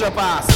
[0.00, 0.46] Extra Pass.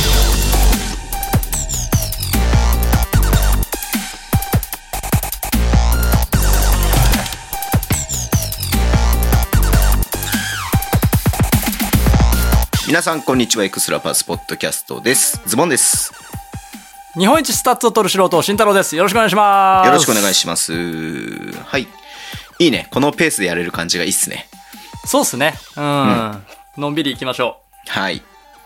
[12.87, 16.13] 皆さんこんにちはエクストラパスポッドキャストですズボンです
[17.19, 18.97] 日本一スタッツを取る素人、慎太郎です。
[18.97, 19.87] よろしくお願いします。
[19.87, 21.87] よろしくお願いしますはい
[22.61, 24.49] いいねこのペースでやれる感じがいいっすね
[25.05, 25.53] そうっすね。
[25.77, 26.43] うん。
[26.79, 27.91] のんびり行きましょう。
[27.91, 28.23] はい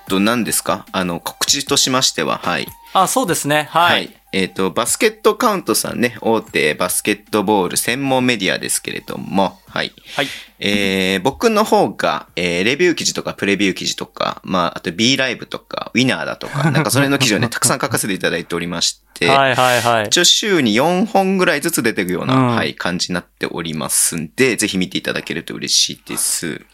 [0.08, 0.86] と何ですか？
[0.92, 3.68] あの告知としましてははいあ、そうですね。
[3.70, 4.14] はい。
[4.32, 9.92] えっ、と、バスケットカウントさんね、大手バスケットボール専門メディアですけれども、はい。
[10.16, 10.26] はい。
[10.58, 20.06] えー、僕の方が、えー、レビュー記事とかプレビュー記事とか、まあ、あと B ライブとか、ウィナーだとか、 なんかそれの記事をね、たくさん書かせていただいておりまして、はいはいはい。
[20.06, 26.64] 一応週に4本ぐらいずつ出てくような、うんはい、感じになっておりますんで、ぜひ見ていただけると嬉しいです。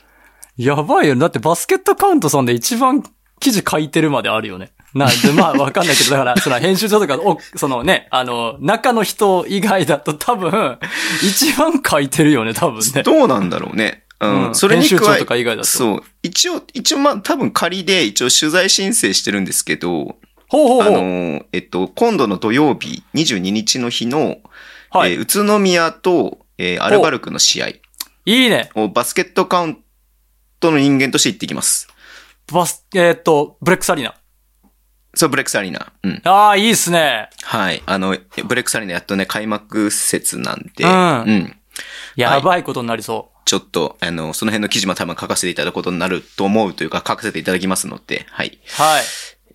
[0.57, 1.21] やばいよね。
[1.21, 3.03] だってバスケットカウントさんで一番
[3.45, 4.73] 記事書いてるまであるよね。
[4.95, 10.79] なんで、まあわかんないけど、だから、その編集長とか、お、そのね、あの、中の人以外だと多分、
[11.23, 13.03] 一番書いてるよね、多分ね。
[13.03, 14.05] どうなんだろうね。
[14.21, 16.03] うん、うんそれに加え編集長とか以外だとそう。
[16.23, 20.93] 一応、一応まあ多分仮で一応取材申請してるんですけど、あほうほうほう。
[20.93, 24.39] の、えっと、今度の土曜日、22日の日の、
[24.91, 25.13] はい。
[25.13, 27.81] えー宇都宮と、えーアルバルクの試合い
[28.25, 28.71] いね。
[28.75, 29.79] をバスケットカウン
[30.61, 31.89] トの人間として行ってきます。
[32.53, 34.15] バス、えーっと、ブレックスアリーナ。
[35.15, 35.93] そう、ブレックスアリーナ。
[36.03, 36.23] うん。
[36.25, 37.31] ああ、いいっすね。
[37.43, 37.83] はい。
[37.87, 41.57] あの、ブレックスアリーナやっとね、開幕節なんで、うん
[42.17, 48.47] やばいことになりそちょっと、あの、その辺の記事も多分書かせていただくことになると思うというか、書かせていただきますので、はい。
[48.49, 48.83] う。
[48.83, 49.03] はい。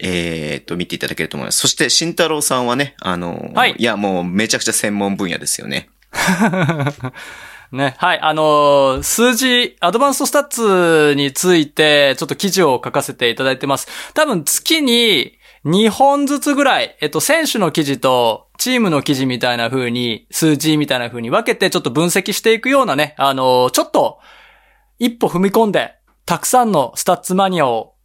[0.02, 1.60] えーっと、見ていただけると思います。
[1.60, 5.90] そして、慎太郎さんはね、あの、はいや、もう、めちゃくちゃ専門分野ですよね。
[7.72, 7.95] ね。
[7.98, 8.20] はい。
[8.22, 13.88] あのー数字、 advanced stats について、ちょっと記事を書かせていただいてます。
[14.14, 24.20] 多分月に2本ずつぐらい、えっと、選手の記事と、チームの記事みたいな風に、数字みたいな風に分けて、ちょっと分析していくようなね、あのーちょっと、
[24.98, 25.95] 一歩踏み込んで、
[26.26, 27.95] たくさんのスタッツマニアを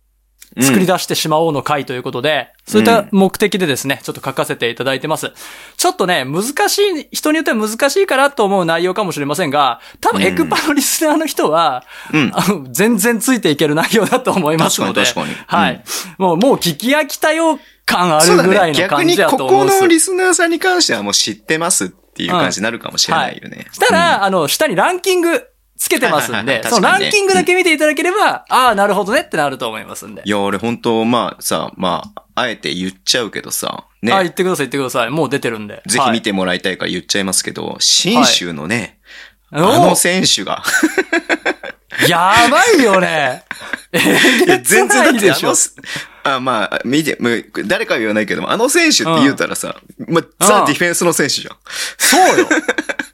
[0.61, 5.33] 作り出してしまおうの回ということで、そういった目的でですね、ちょっと書かせていただいてます。
[5.77, 12.31] ちょっとね、難しい、人によっては難しいからと思う内容かもしれませんが、多分うんエクパのリスナーの人は、うん。
[12.35, 15.03] あの全然ついていける内容だと思いますので。
[15.05, 15.85] 確かに確かにはい。
[16.19, 18.25] もう、もう聞き飽きたよ感あ。
[18.25, 19.81] るぐらいの逆に感じだことこ思うんです。
[19.83, 23.67] のリスナーさんに関してはもう知ってますっていう感じになるかもしれないよね。
[23.73, 25.47] したら、あの、下にランキング
[25.85, 30.23] つけてますんで、そのランキングだけ見ていただければ、ああ、なるほどねってなると思いますんで。
[30.25, 34.13] いや、俺本当まあさ、まあ、あえて言っちゃうけどさ、ね。
[34.13, 35.11] あ、言ってください、言ってください。
[35.11, 35.83] もう出てるんで。
[35.87, 38.95] ぜひ見てもらいたいから言っちゃいますけど、新州のね、はい
[39.57, 40.65] あの選手が、
[42.05, 43.45] お やばいよね。
[44.65, 45.55] 全然だってあの。
[45.55, 45.77] す、
[46.25, 47.17] あ、まあ、見て、
[47.67, 49.77] 誰かは言わないけども、あの選手って言うたらさ、
[50.09, 51.57] まあ、ザ・ディフェンスの選手じゃん。
[51.99, 52.49] そうよ。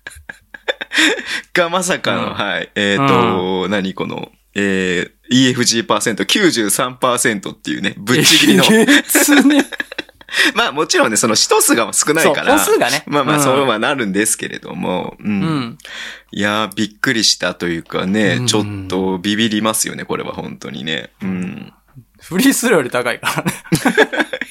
[1.54, 8.64] がまさかの、うんはい、えっ、と、何この、えー、EFG% 93%っていうね、ぶっちぎりの。
[8.64, 9.66] ね。
[10.54, 12.56] まあもちろんね、その使数が少ないから。
[12.56, 13.02] 本数がね。
[13.06, 15.28] まあまあ、うんそうはなるんですけれども、うん。
[15.28, 15.78] うん。
[16.30, 21.10] いやー、びっくりしたというかね、うんちょっとビビりますよね、これは本当にね。
[21.22, 21.72] うん。
[22.30, 23.52] フリースローより高いからね。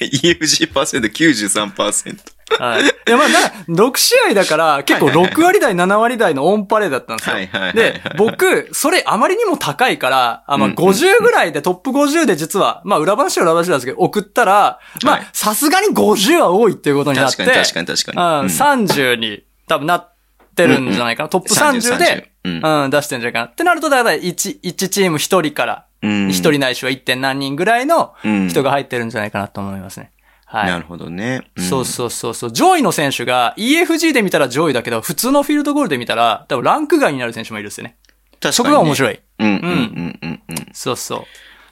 [0.00, 2.18] EFG%93%。
[2.58, 2.82] はい。
[2.82, 7.36] いや、まあ、だから、6試合だから、結構はいはいはい6割台、7割台のオンパレードだったんですよ。
[7.36, 17.36] はいはいはいはいで、僕、それあまりにも高いから、あまあ、うん50ぐらいで、トップ50で実は、まあ、裏話は裏話なんですけど、送ったら、まはいあ、さすがに50は多いっていうことになって。
[17.38, 18.42] 確かに確かに確かに。
[18.42, 20.12] うん、30に多分なっ
[20.54, 21.28] てるんじゃないかな。
[21.28, 23.44] トップ30で、30うんうん、出してるんじゃないかな。
[23.46, 27.02] ってなると、だから1、1チーム1人から、うん1人ないしは 1.
[27.04, 30.12] 点何人ぐらいのうん人が入ってるんじゃないかなと思いますね。
[30.50, 30.66] はい。
[30.66, 31.50] なるほどね。
[31.58, 32.52] んそうそうそうそう。
[32.52, 37.96] 上位の選手が EFG で見たら上位だけど、普通のフィールドゴールで見たら、多分ランク外になる選手もいるっすよね。
[38.42, 38.70] そ確かに、ね。
[38.70, 38.74] い。
[38.74, 39.20] こが面白い。
[39.38, 40.56] うんうんうんうんうん。
[40.72, 41.20] そうそう。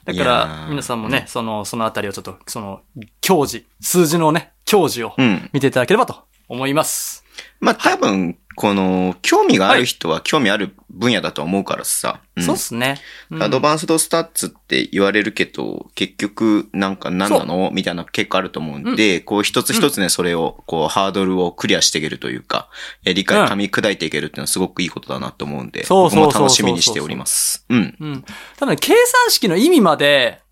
[0.05, 2.81] だから、ー皆さんもね、その、そのあたりをちょっと、その、
[3.19, 7.23] 教示、数字のね、教示をうん見ていただければと思います。
[7.61, 12.19] まあ多分、この、興味がある人は興味ある分野だと思うからさ。
[12.37, 12.97] んそうっすね。
[13.31, 17.71] うんアドバンスドスタッツって言われるけど、結局、なんか何なの？
[17.71, 22.69] みたいな結構あると思うんで、こう一つ一つね、それを、こう、ハードルをクリアしていけるというか、
[23.05, 27.65] え理解、うん噛み砕いていけるっていうのはすごくいいことだなと思うんで、僕も楽しみにしております。
[27.69, 27.95] うん。
[27.97, 28.25] うん。
[28.57, 30.48] 多分、計算式の意味まで知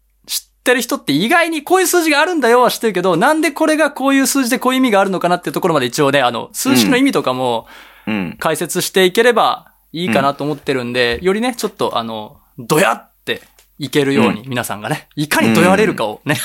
[0.68, 7.68] ってる人って意外にこういう数字があるんだよは知ってるけど、なんでこれがこういう数字でこういう意味があるのかなっていうところまで一応ね、あの、数式の意味とかも
[8.06, 8.38] うん。
[8.40, 13.42] 解説していければいいかなと思ってるんで、よりね、ちょっとあの、どやって
[13.80, 16.36] いけるように、皆さんがね、いかにどやれるかをね、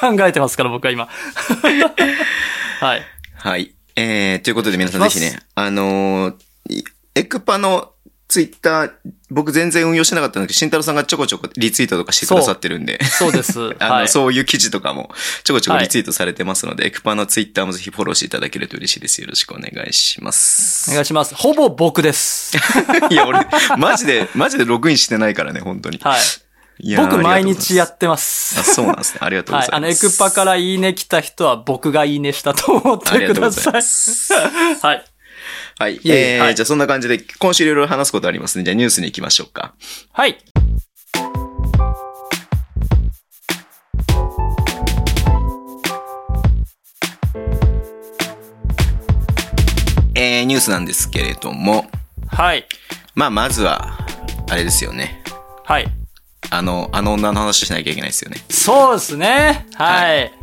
[0.00, 1.08] 考えてますから、僕は今。
[2.80, 3.02] はい。
[3.36, 3.74] はい。
[3.96, 6.34] えー、ということで皆さんぜひね、あのー
[6.68, 6.84] い
[7.14, 7.91] エクパの
[8.32, 8.92] ツイッター、
[9.28, 13.60] 僕全然運用してなかったんだけど、慎太郎さんがちょこちょこリツイートとかしてくださってるんで、そうです。
[13.78, 14.08] あの、はい。
[14.08, 15.10] そういう記事とかも
[15.44, 19.20] ちょこちょこリツイートされてますので、エクパのツイッターもぜひフォローしていただけると嬉しいです。
[19.20, 20.90] よろしくお願いします。
[20.90, 21.34] お願いします。
[21.34, 22.56] ほぼ僕です。
[23.10, 23.46] いや、俺、
[23.76, 25.98] マジで、マジでログインしてないからね、本当に。
[26.02, 26.20] はい。
[26.96, 28.58] 僕毎日やってます。
[28.58, 29.18] あ、そうなんですね。
[29.22, 29.66] ありがとうごはい。
[29.68, 30.00] ざいます。
[30.00, 33.72] あの、エクパからいいね来た人は僕がいいねしたと思ってください。
[33.74, 34.32] ます。
[34.82, 35.04] はい。
[35.82, 35.96] はい。
[35.96, 38.62] いえーはいじゃあそんな感じで、今週いろいろ話すことありますね。
[38.62, 39.74] じゃあニュースに行きましょうか。
[40.12, 40.38] はい。
[50.14, 51.86] えー、ニュースなんですけれども、
[52.28, 52.64] はい。
[53.16, 53.98] まあ、まずは、
[54.48, 55.20] あれですよね。
[55.64, 55.86] はい。
[56.50, 58.36] あの、あの女の話しなきゃいけないですよね。
[58.50, 59.66] そうですね。
[59.74, 60.41] はい。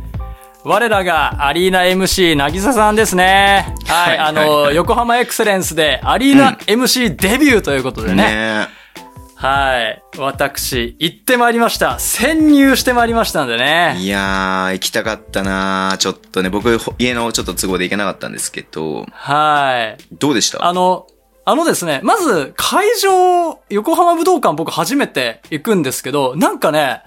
[0.62, 3.74] 我らがアリーナ MC なぎささんですね。
[3.86, 4.18] はい。
[4.18, 8.16] はいあの、横浜エクセレンスでアリーナ MC デビューということでね。
[8.16, 8.68] ね
[9.36, 10.02] はい。
[10.18, 11.98] 私、行ってまいりました。
[11.98, 13.96] 潜入してまいりましたんでえね。
[14.00, 20.02] いやー、行きたかったなーちょっとね、僕、ほ家のちょっと都合で行けなかったんですけど、はい。
[20.12, 20.62] どうでした？
[20.62, 21.06] あの、
[21.46, 27.00] あのですね、まず、会場、横浜武道館僕初めて行くんですけど、なんかね、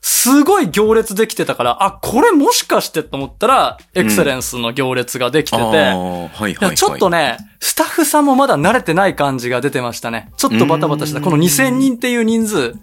[0.00, 10.30] すごい行列できてたから、あ、これもしかしてと思ったら、エクセレンスの行列ができてて、ちょっとね、スタッフさんもまだ慣れてない感じが出てましたね。
[10.36, 11.18] ちょっとバタバタした。
[11.18, 12.74] うんこの2000人っていう人数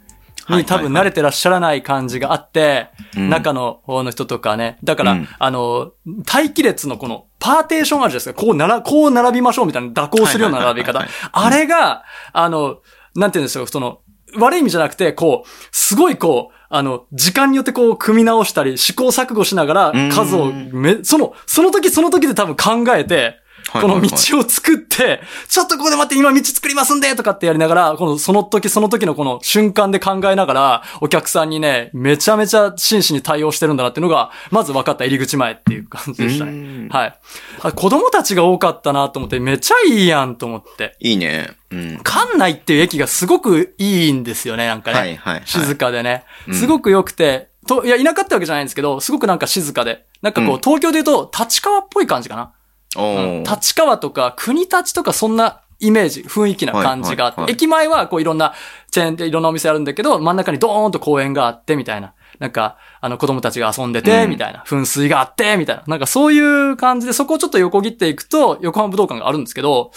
[0.49, 4.77] に多分慣れてらっしゃらない感じがあって、うん中の方の人とかね。
[4.83, 5.91] だから、うんあの、
[6.31, 8.41] 待機列のこのパーテーションあるじゃないですか。
[8.45, 11.53] こうなら、こう並びましょうみたいな蛇行するような並び方はいはいはい。
[11.53, 12.03] あれが、
[12.33, 12.79] あの、
[13.15, 13.99] なんて言うんですよ、その、
[14.37, 23.39] 悪い意味じゃなくて、こう、すごいこう、あの、時間によってこう、組み直したり、試行錯誤しながらうん、数をめ、その、その時その時で多分考えて、
[23.71, 36.89] この道を作って、ちょっとここで待って、今道作りますんでとかってやりながら、この、その時その時のこの瞬間で考えながら、お客さんにね、めちゃめちゃ真摯に対応してるんだなっていうのが、まず分かった入り口前っていう感じでしたうねん。
[36.89, 37.19] はい。
[37.63, 40.95] あ子供たちが多かったなと思って、めちゃいいやんと思って。
[40.99, 41.49] いいね。
[41.71, 41.97] うん。
[42.03, 44.97] 館内っていう駅がすごくいいんですよね、なんかね。
[44.97, 46.51] はいはいはい静かでねう。
[46.51, 50.05] んすごく良くて、と、いや、田舎ってわけじゃないんですけど、すごくなんか静かで。
[50.21, 52.51] なんかこう、うん東京で言うと、立川っぽい感じかな。
[52.95, 58.53] 立川とか国立とかそんなイメージ、雰囲気な感じがあって、はいはいはい駅前はこういろんな
[58.91, 62.13] チェーンでいろんなお店あるんだけど、真ん中にドーンと公園があって、みたいな。
[62.39, 64.63] なんか、あの子供たちが遊んでて、うんみたいな。
[64.65, 65.83] 噴水があって、みたいな。
[65.87, 69.91] なんかそういう感じで、そこをちょっと横切っていくと、横浜武道館があるんですけど、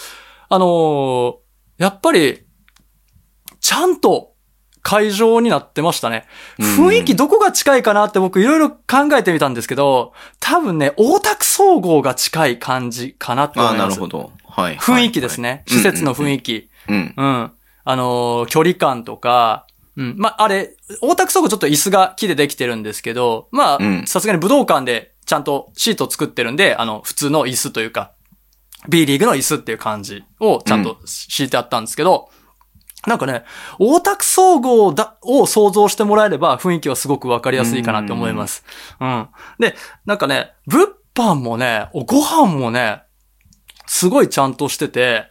[0.49, 1.35] あのー
[1.77, 2.45] やっぱり、
[3.61, 4.28] ちゃんと
[4.81, 6.25] 会場になってましたね。
[6.59, 8.77] うん雰囲気どこが近いかなって僕いろいろ考
[9.13, 13.89] えてみたんですけど、多分ね、大田区総合が近い感じかなってああ、思います。
[13.89, 14.31] なるほど。
[14.47, 14.77] はい。
[14.77, 15.49] 雰囲気ですね。
[15.49, 16.69] はい施設の雰囲気。
[16.87, 17.13] うん。
[17.15, 17.51] うん。
[17.85, 19.65] あのー距離感とか、
[19.97, 20.15] うん。
[20.17, 28.13] まあ、あれ、大田区総合ちょっと椅子が木でできてるんですけど、まうんあ、さすがに武道館でちゃんとシートを作ってるんで、あの、普通の椅子というか、
[28.87, 32.29] B リーグの椅子っていう感じをちゃんと敷いてあったんですけど、
[33.07, 33.45] なんかね、
[33.79, 38.63] 大田区総合だ、を想像してもらえれば雰囲気はすごくわかりやすいかなって思います。
[38.99, 39.29] うん。
[39.57, 43.03] で、なんかね、物販もね、おご飯もね、
[43.87, 45.29] すごいちゃんとしてて。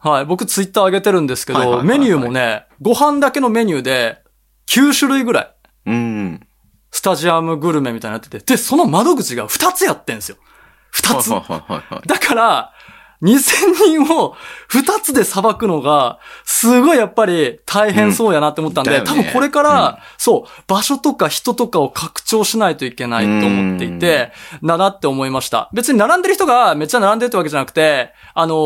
[0.00, 0.24] はい。
[0.24, 4.22] 僕ツイッター上げてるんですけど、メニューもね、ご飯だけのメニューで
[4.68, 5.54] 9種類ぐらい、
[5.86, 6.46] うん。
[6.90, 10.36] スタジアムグルメみたいになってて、で、その窓口が2つやってんですよ。
[10.94, 11.30] 2つ。
[12.06, 12.72] だから、
[13.24, 14.34] 2000人を
[14.70, 25.70] 2つで裁くのが、すごいやっぱり大変そうやなって思ったんで、うんね多分これから、そう、場所とか人とかを拡張しないといけないと思っていて、だなって思いました。
[25.72, 28.56] 別に並んでる人がめっちゃ並んでるってわけじゃなくて、あのー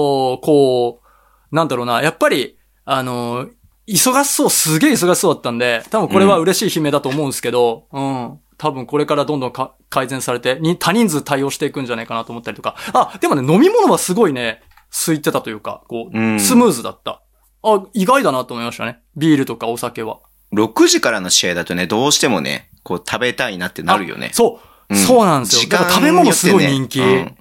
[0.43, 3.51] こう、なんだろうな、やっぱり、あのー
[3.89, 8.39] 忙しそう、すげえ忙しそうだったんで、多分これは嬉しい悲鳴だと思うんですけど、うん。
[8.59, 12.77] 多分これからどんどんか改善されて、に多人数対応していくんじゃないかなと思ったりとか。
[12.93, 17.23] あ、でもね、飲み物はすごいね、空いてたというか、こう、うんスムーズだった。
[17.63, 19.01] あ、意外だなと思いましたね。
[19.17, 20.21] ビールとかお酒は。
[20.55, 24.35] 6時からの試合だとね、どうしてもね、こう食べたいなってなるよねあ。
[24.35, 25.61] そう、うんそうなんですよ。
[25.61, 27.01] 時間だから食べ物すごい人気。
[27.01, 27.37] によってね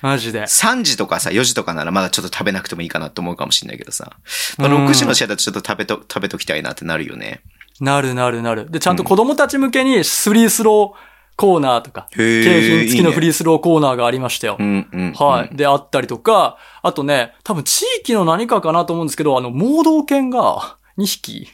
[0.00, 0.42] マジで。
[0.42, 4.16] 3時とかさ、4時とかならまだちょっと食べなくてもいいかなと思うかもしれないけどさ。
[4.56, 7.40] まあうん6時の試合だとちょっと食べと、食べときたいなってなるよね。
[7.80, 8.70] なるなるなる。
[8.70, 11.07] で、ちゃんと子供たち向けにフリースロー
[11.38, 14.56] コーナーとか、景品付きのフリいースローコーナーがありましたよ。
[14.58, 15.12] うんうん。
[15.12, 15.56] はい。
[15.56, 21.42] で、あったりとか、あとね、多分地域の何かかなと思うんですけど、あの、盲導犬が2匹。
[21.44, 21.48] い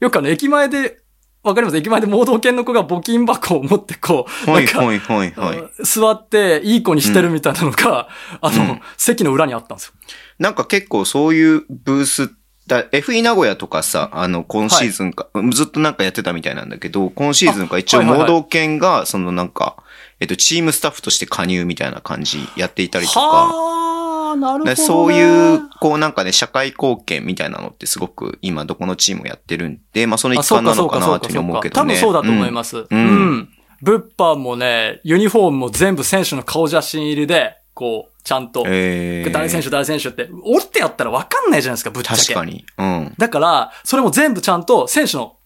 [0.00, 0.98] よくあの、駅前で、
[1.44, 1.76] わかります？
[1.76, 5.84] 駅前で盲導犬の子が募金箱を持ってこう、はないんか、はいはいはい。
[5.84, 8.08] 座っていい子にしてるみたいなのが、
[8.40, 9.92] あの、うん席の裏にあったんですよ。
[10.38, 12.34] なんか結構そういうブース、
[12.66, 19.76] だ FE 名古屋とかさ、あの、今シーズンか、ずっとなんかやってたみたいなんだけど、今シーズンか一応はいはいはい盲導犬が、そのなんか、
[20.20, 24.70] えっと、チームスタッフとして加入みたいな感じやっていたりとか、はあ、なるほど、ね。
[24.70, 31.94] でそういう、こうなんかね、社会貢献みたいなのってすごく今どこのチームもやってるんで、まあそのあ一環なのかなっていうふうに思うけどね。
[31.94, 32.78] 多分そうだと思います。
[32.78, 33.48] んうん。
[33.82, 42.20] 物販もね、ユニフォームも全部選手の顔写真入りで、こう、ちゃんと、えー、誰選手誰選手って、折ってやったらわかんないじゃないですか、ぶっちゃけ。
[42.20, 42.64] 確かに。
[42.78, 43.14] うん。
[43.18, 45.36] だから、それも全部ちゃんと選手の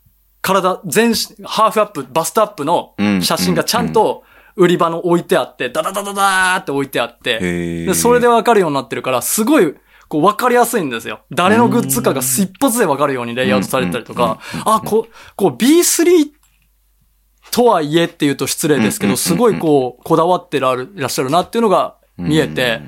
[0.43, 3.23] 体、全身、ハーフアップ、バストアップのうん。
[3.23, 4.25] 写真がちゃんと
[4.57, 7.39] 売り場の置いてあって、ダダダダダーって置いてあって、
[7.87, 9.75] でそれでわかるようになってるから、すごい、
[10.09, 11.21] こう、わかりやすいんですよ。
[11.31, 16.31] 誰のグッズかが一発でわかるようにレイアウトされてたりとか、あ、こう、こう B3
[17.51, 22.81] とはいえっていうと失礼ですけど、すごいこう、こだわってらっしゃるなっていうのが見えて、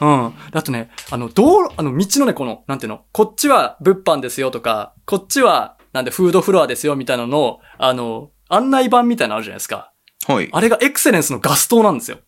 [0.00, 0.34] うん。
[0.52, 9.92] あとね、あの、道路、あの、道のね、この、なんていうの、こっちは物販ですよとか、こっちは、なんで、フードフロアですよみたいなのを、あの、案内板みたいなのあるじゃないですか。
[10.26, 10.48] はい。
[10.52, 12.18] あれがエクセレンスのガス灯なんですよ。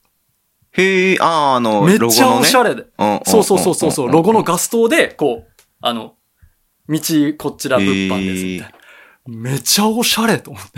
[0.73, 2.87] へえ、あー、あの、めっちゃおしゃれで。
[2.99, 6.15] うんんそうそうそうそうそう、んロゴのガス灯で、こう、あの、
[6.89, 7.01] 道、
[7.39, 9.51] こちら物販ですみたいな。
[9.53, 10.71] めちゃおしゃれと思って。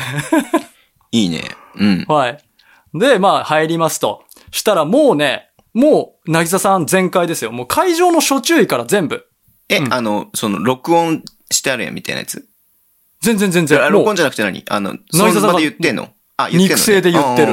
[1.13, 1.43] いいね。
[1.77, 2.05] うん。
[2.09, 2.39] はい。
[2.95, 4.25] で、まあ、入りますと。
[4.51, 7.53] したらもうね、もう、なぎささん全開ですよ。
[7.53, 9.27] もう会場の初注意から全部。
[9.69, 12.47] え、うんあの、その、録音してあるやんみたいなやつ？
[13.21, 13.83] 全然全然。
[13.83, 14.65] あ録も音じゃなくて何？
[14.69, 16.11] あの、その場で言ってんの？
[16.37, 17.53] あ、言ってんの、ね、肉声で言ってる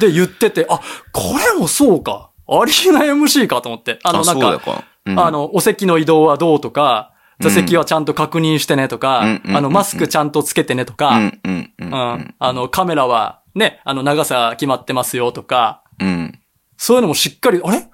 [0.00, 0.80] で言ってて、あ、
[1.12, 2.30] これもそうか。
[2.48, 3.98] ありえない MC かと思って。
[4.02, 4.84] あの、あ、なんか、か。
[5.06, 11.72] うんあ、の、お席の移動はどうとか、座席はちゃんと確認してねとか、うんあの、マスクちゃんとつけてねとか、うん。
[11.80, 16.40] あの、カメラはね、あの、長さ決まってますよとか、うん。
[16.76, 17.88] そういうのもしっかり、あれ？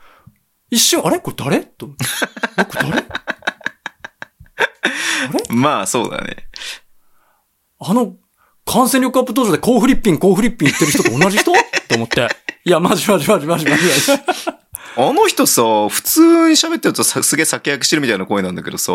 [0.70, 1.18] 一瞬、あれ？
[1.20, 1.60] これ誰？
[1.60, 2.04] と思って。
[2.58, 3.04] えこれ誰？
[5.50, 6.49] まあ、そうだね。
[7.78, 8.16] あの、
[8.64, 11.52] 感染力アップ登場でコーフリッピン、コーフリッピン言ってる人と同じ人？
[11.88, 12.28] と思って。
[12.64, 14.22] いや、マジマジマジマジマジマジ。
[14.96, 18.94] あの人さ、普通に喋ってるとさすげえ酒焼きしてるみたいな声なんだけどさ、あ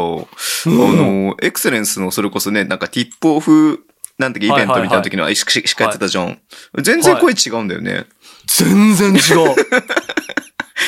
[0.67, 3.85] の、エクセレンスのそれこそね、なんかティップオフ、
[4.17, 6.39] なんていうかイベントみたいな時の、しししかやってたじゃん。
[6.81, 8.05] 全然声違うんだよね。
[8.47, 9.55] 全然違う。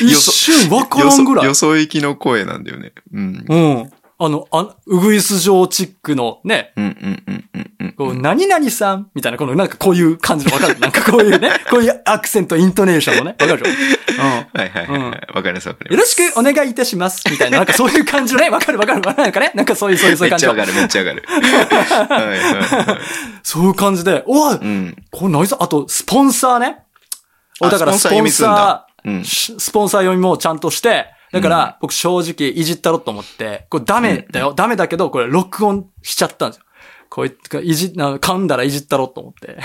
[0.00, 1.54] 一瞬わからんぐらいよ。
[1.54, 2.92] そ行きの声なんだよね。
[3.12, 3.44] うん。
[3.48, 3.90] うん。
[4.20, 7.92] あの、あウグイス状チックのね、うんうんうんうんうん。
[7.92, 14.28] こう、何々さんみたいな、この、なんかこういう感じのわかる なんかこういうね、こういうアクセント、イントネーションのね、わかるでしょうん。
[14.28, 15.28] はいはいはいはい。
[15.34, 16.10] わかりますわかりよろます。
[16.10, 17.22] しくお願いいたします。
[17.30, 19.22] みたいな、なんかそういう感じのね、わかるわかるわかる。
[19.22, 20.66] なんかね、なんかそういう、そういう、そういう感じのめっちゃわ。
[20.66, 22.14] かるめっちゃわかる。
[22.18, 22.38] はいはい
[22.86, 22.98] はい。
[23.44, 24.96] そういう感じで、おい、うん。
[25.12, 26.78] これ何さ、あと、スポンサーね。
[27.60, 36.64] あだから、ススポンサースポンサー読みもちゃんとして、だから、僕正直いじったろと思って、これダメだよ、ダメだけど、これ録音しちゃったんですよ。
[37.10, 39.58] こういった、いじ、な噛んだらいじったろと思って。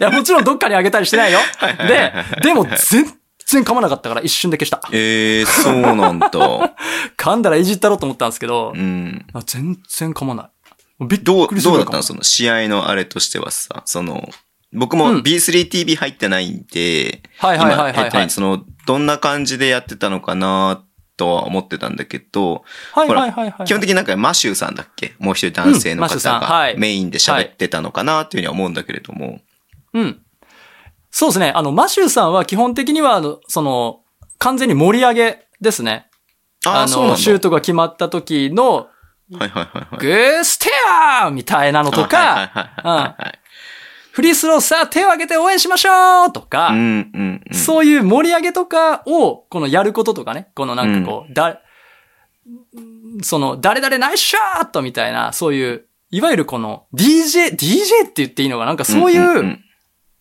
[0.00, 1.38] いや、もちろんどっかにあげたりしてないよ。
[1.86, 2.12] で、
[2.42, 3.04] でも全
[3.46, 4.80] 然噛まなかったから一瞬で消した。
[4.92, 6.30] ええー、そうなんだ。
[7.16, 9.26] 噛んだらいじったろと思ったんですけど、うん。
[9.34, 10.50] あ全然噛まな
[11.00, 11.06] い。
[11.06, 12.14] びっどう、くりするぐらい噛まないどうだったの？
[12.14, 14.28] その試合のあれとしてはさ、その、
[14.72, 18.30] 僕もうん B3TV 入ってないんで、はいはいはいはいはい。
[18.30, 20.84] その、どんな感じでやってたのかな
[21.16, 23.66] とは思ってたんだけど、はいはいはいはい。
[23.66, 25.14] 基本的になんかマシューさんだっけ？
[25.18, 29.40] もう一人男性の方がメインで喋ってたのかなっていうふうには思うんだけれども。
[29.92, 30.20] うん。
[31.10, 31.52] そうですね。
[31.54, 34.00] あの、マシューさんは基本的には、あの、その、
[34.38, 36.06] 完全に盛り上げですね。
[36.64, 37.20] ああ、そうなんの、だ。
[37.20, 38.88] シュートが決まった時の、
[39.34, 39.98] はいはいはいはい。
[39.98, 43.38] グーステアーみたいなのとか、はいはいはい
[44.12, 47.56] フリースローさあ手を挙げて応援しましょうとか、うんうんうん。
[47.56, 51.60] そういう盛り上げとかを、このやることとかね、このなんかこう、だ、
[53.22, 58.66] その、誰々ナイスショットみたいな、そういう、いわゆるこの、DJ、DJ って言っていいのかな？
[58.66, 59.64] なんかそういうん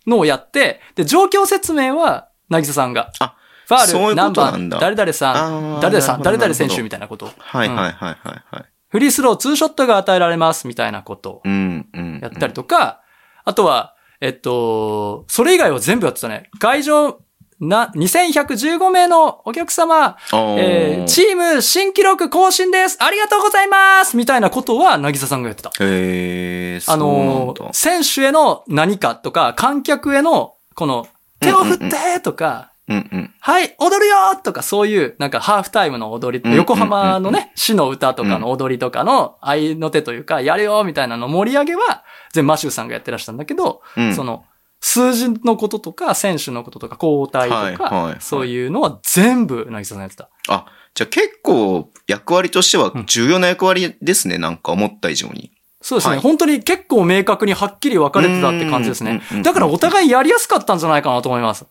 [0.08, 3.12] のをやって、で、状況説明は、なぎささんが。
[3.20, 3.36] あ
[3.68, 7.32] ファール、そういう何番、誰々さあん、ー誰々さん、誰々選手みたいなことを。
[7.38, 8.66] はいうんはいはいはいはい。
[8.90, 11.42] フリースロー、ツーショットが与えられます、みたいなこと。
[11.46, 13.02] やったりとか、
[13.44, 16.50] あとは、えっと、それ以外は全部やってたね。
[16.60, 17.20] 会場、
[17.60, 25.72] な、2115名のお客様、えー、チーム新記録更新ですありがとうございますみたいなことは、なぎささんがやってた。
[25.80, 27.54] へあの。
[27.72, 31.08] 選手への何かとか、観客への、この、
[31.40, 33.34] 手を振ってとか、うんうん。
[33.40, 44.46] はい、踊るよとかそういう、なんかハーフタイムの踊り、うん横浜のうんね、市の歌とかの踊りとかの愛の手というか、やるよみたいなの盛り上げは、全部マシューさんがやってらしたんだけど、うんその、
[44.82, 50.30] 数字のこととか、選手のこととか、交代とか、はいはいはいそういうのは全部、なぎささんやってた。
[50.50, 54.38] あ、じゃあ結構役割としては重要な役割ですね。
[54.38, 55.52] なんか思った以上に。
[55.82, 59.44] そうですね、はい本当に結構明確にはっきり分かれてたって感じですねうんうんうんうん。
[59.44, 61.66] だからお互いやりやすかったんじゃないかなと思います。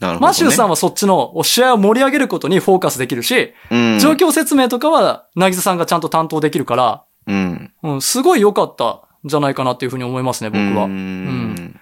[0.00, 0.30] なるほど、ね。
[0.30, 7.72] マシューさんはそっちの試合を盛り上げることにフォーカスできるし、うん、状況説明とかは、なぎささんがちゃんと担当できるから、うん。
[7.82, 10.84] うん、すごい良かったんじゃないかなっていうふうに思いますね、僕は。
[10.84, 11.80] うーん。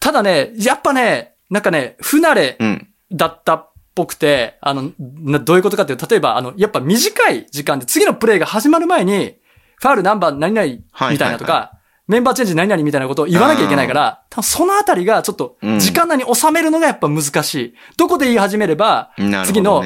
[0.00, 2.88] ただね、やっぱね、なんかね、不慣れうん。
[3.10, 9.36] だったっぽくて、あの、などういうことかっていうと、例えば、あの、やっぱ短い時間で次のプレイが始まる前に、
[9.76, 10.66] ファール何番何々
[11.10, 17.74] みたいなとか、はいメンバーチェンジ何々みたいなことを言わなきゃいけないから、多分そのあたりがちょっとうん時間内に収めるのがやっぱ難しい。
[17.96, 19.12] どこで言い始めれば。
[19.44, 19.84] 次の、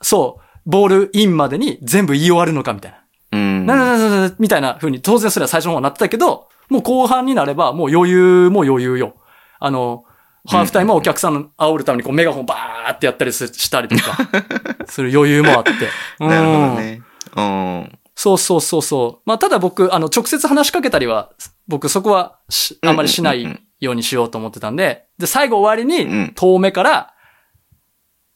[0.00, 2.98] そう、ボールインまでに全部言い終わるのかみたいな。
[3.32, 3.66] うん。
[3.66, 9.14] なななななみたいな風に当然それは最初の方はなってたけど、もう後半になればもう余裕も余裕よ。
[9.58, 10.04] あの、
[10.48, 14.16] ハーフタイムはお客さんの煽るためにこうメガホンバーってやったりすしたりとか、
[14.86, 15.72] する余裕もあって。
[16.20, 17.02] うんなるほどね。
[17.36, 17.98] うん。
[18.16, 19.22] そうそうそうそう。
[19.26, 21.30] まあただ僕、あの、直接話しかけたりは、
[21.68, 23.44] 僕そこはしあんまりしない
[23.78, 27.12] ようにしようと思ってたんで、で、最後終わりうんに、遠目から、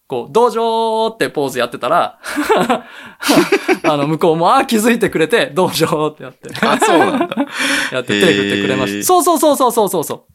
[0.06, 2.18] こう、道場ってポーズやってたら、
[3.84, 6.50] あの、向こうも、あー気づいてくれて、道場ってやって。
[6.66, 7.28] あ、そうなんだ。
[7.92, 9.06] やって手振ってくれました。
[9.06, 10.32] そうそうそうそうそうそうそう。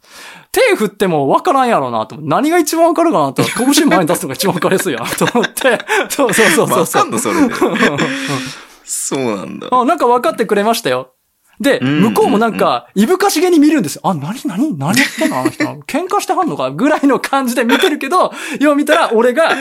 [0.51, 2.15] 手振っても分からんやろうなと。
[2.19, 3.43] 何が一番分かるかなと。
[3.43, 5.77] 拳前に出すのが一番分かりやすいやんと思って。
[6.09, 7.11] そうそうそうそうそうわかん。
[7.11, 7.53] のそれで。
[8.85, 9.67] そうなんだ。
[9.71, 11.13] あ、なんか分かってくれましたよ。
[11.59, 14.01] で、うん向こうもなんか、いぶかしげに見るんですよ。
[14.03, 15.63] あ、なになに何やってんのあの人。
[15.87, 16.71] 喧嘩してはんのか？
[16.71, 19.51] ぐらいの感じで見てるけど、 よう見たら、俺が、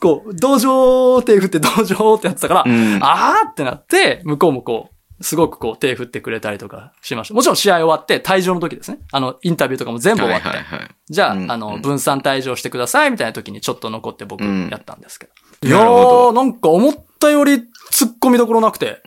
[0.00, 7.34] こう、道場手振って道場ってやってたから、うんあーってなって、向こうもこう、すごくこう手振ってくれたりとかしました。
[7.34, 8.98] もちろん試合終わって、退場の時ですね。
[9.12, 10.48] あの、インタビューとかも全部終わって。
[10.48, 10.88] はいはいはい。
[11.08, 15.32] じゃあ、うんあの、分散退場してくださいみたいな時にちょっと残って僕うんやったんですけど。
[15.68, 17.62] いやなるほどー、なんか思ったより
[17.92, 19.02] 突っ込みどころなくて。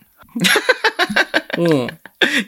[1.57, 1.87] うん。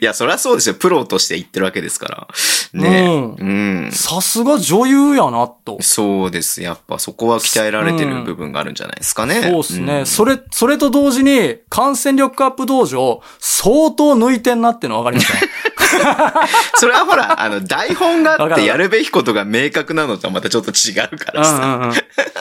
[0.00, 0.74] いや、そりゃそうですよ。
[0.74, 2.28] プロとして言ってるわけですから。
[2.72, 3.90] ねうん。
[3.92, 5.78] さすが女優やな、と。
[5.82, 6.62] そうです。
[6.62, 9.42] やっぱそこは鍛えられてる部分があるんじゃないですかね。
[9.42, 15.52] そうですね、んそれ、それと同時に、感染力アップ道場、相当抜いてんなっての分かりましたね。
[16.76, 21.58] それはほら、あの、台本があわかるってやるべきことが明確なのとはまたちょっと違うからうさ。
[21.58, 21.94] んうんうん。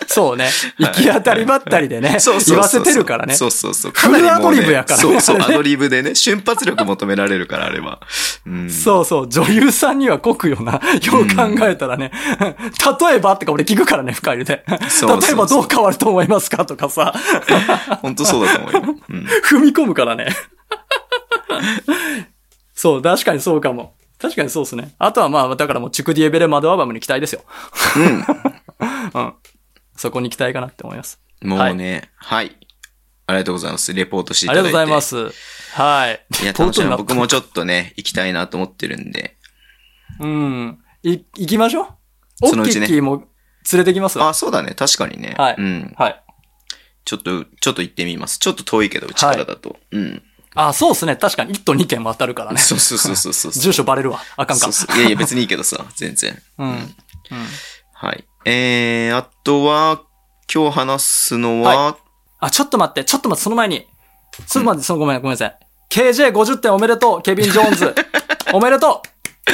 [0.08, 0.50] そうね。
[0.80, 3.36] 行き当たりばったりでね、そうそうそうそう言わせてるからね。
[3.36, 3.92] そうそうそう。
[3.94, 8.00] フルアドリブやからねそうそう、アドリブでね、瞬発力求められるから、あれは。
[8.46, 8.70] うん。
[8.70, 10.74] そうそう、女優さんには濃くよな。
[10.74, 10.80] よ
[11.22, 12.12] う考えたらね。
[12.40, 14.64] 例えばってか俺聞くからね、深入りで。
[14.90, 17.14] そう例えばどう変わると思いますかとかさ、
[18.02, 18.82] 本当そうだと思うよ。
[19.10, 19.26] うん。
[19.44, 20.28] 踏み込むからね。
[22.74, 23.96] そう、確かにそうかも。
[24.20, 24.96] 確かにそうですね。
[24.98, 27.42] あとはまあ、だからもう、チュクディエベレマドアバムに期待ですよ。
[29.14, 29.34] うん。
[29.96, 31.20] そこに期待かなって思います。
[31.42, 32.56] もうね、はい。
[33.28, 33.94] ありがとうございます。
[33.94, 34.74] レポートしていありただいて。
[34.74, 35.32] がとうございま。
[35.34, 35.80] す。
[35.80, 36.26] はい。
[36.44, 36.90] いや、楽しみ。
[36.90, 39.38] 僕もちょっとね、行きたいなと思ってるんで。
[40.20, 40.80] うん。
[41.04, 41.94] い、行きましょ
[42.42, 42.48] う？
[42.48, 43.28] そのうちねも
[43.72, 44.18] 連れてきます？
[44.18, 44.30] わ。
[44.30, 44.74] あ、そうだね。
[44.74, 45.36] 確かにね。
[45.38, 45.94] はいうん。
[45.98, 46.24] はい。
[47.06, 48.40] ちょっと、ちょっと行ってみます。
[48.40, 49.78] ちょっと遠いけど、うちからだと。
[49.92, 50.24] うん。
[50.56, 51.16] あ、そうですね。
[51.16, 52.60] 確かに1と2件も当たるからね。
[52.60, 53.52] そうそうそうそうそう。
[53.52, 54.20] 住所バレるわ。
[54.38, 54.72] あかんか。
[54.72, 56.42] そういやいや、別にいいけどさ、全然。
[56.58, 56.70] うん。
[56.70, 56.88] うん。
[57.94, 58.26] はい。
[58.46, 60.02] えー、あとは、
[60.54, 61.98] 今日話すのは、
[62.40, 63.88] あ、ちょっと待って、ちょっと待って、その前に。
[64.48, 65.58] ちょっと待って、そのごめん、ごめんなさい。
[65.90, 67.96] KJ50 点おめでとう、ケビン・ジョーンズ。
[68.54, 69.02] おめでと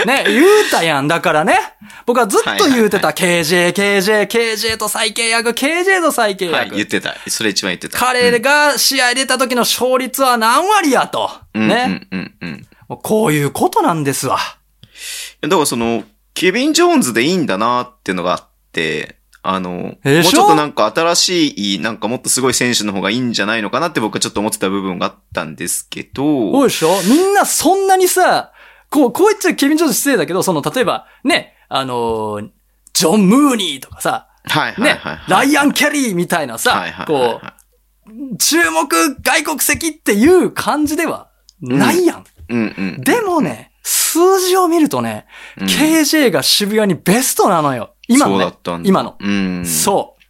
[0.04, 0.08] う。
[0.08, 1.08] ね、言うたやん。
[1.08, 1.60] だからね。
[2.06, 6.76] 僕はずっと言うてた、KJ、KJ、KJ と再契約、KJ と再契はい、約。
[6.76, 7.16] 言ってた。
[7.28, 7.98] それ一番言ってた。
[7.98, 11.32] 彼が試合出た時の勝率は何割やと。
[11.54, 12.08] うん、ね。
[12.12, 12.68] うん、うん、うん。
[12.90, 14.40] もうこういうことなんですわ。
[15.42, 26.90] だからその、ケビン・ジョーンズでいいんだなっていうのがあって、あの、もうちょっとなんか新しい、なんかもっとすごい選手の方がいいんじゃないのかなって僕はちょっと思ってた部分があったんですけど、そうでしょ？
[27.08, 28.54] みんなそんなにさ、
[28.90, 32.50] こう、こう言っちゃケビン・ジョーンズ失礼だけど、その、例えば、ね、あのー
[32.94, 35.32] ジョン・ムーニーとかさ、はいはいねはい、はい。
[35.32, 37.42] ライアン・キャリーみたいなさ、はいはいはいはいこ
[38.34, 38.88] う、注目
[39.22, 41.30] 外国籍っていう感じでは
[41.60, 42.24] ないやん。
[42.50, 43.02] うんうん。
[43.02, 45.26] でもね、数字を見るとね、
[45.58, 47.93] うん KJ が渋谷にベストなのよ。
[48.08, 48.44] 今の、ね。
[48.44, 48.90] そうだったんだ。
[48.90, 49.16] 今の。
[49.20, 49.66] うん。
[49.66, 50.24] そう。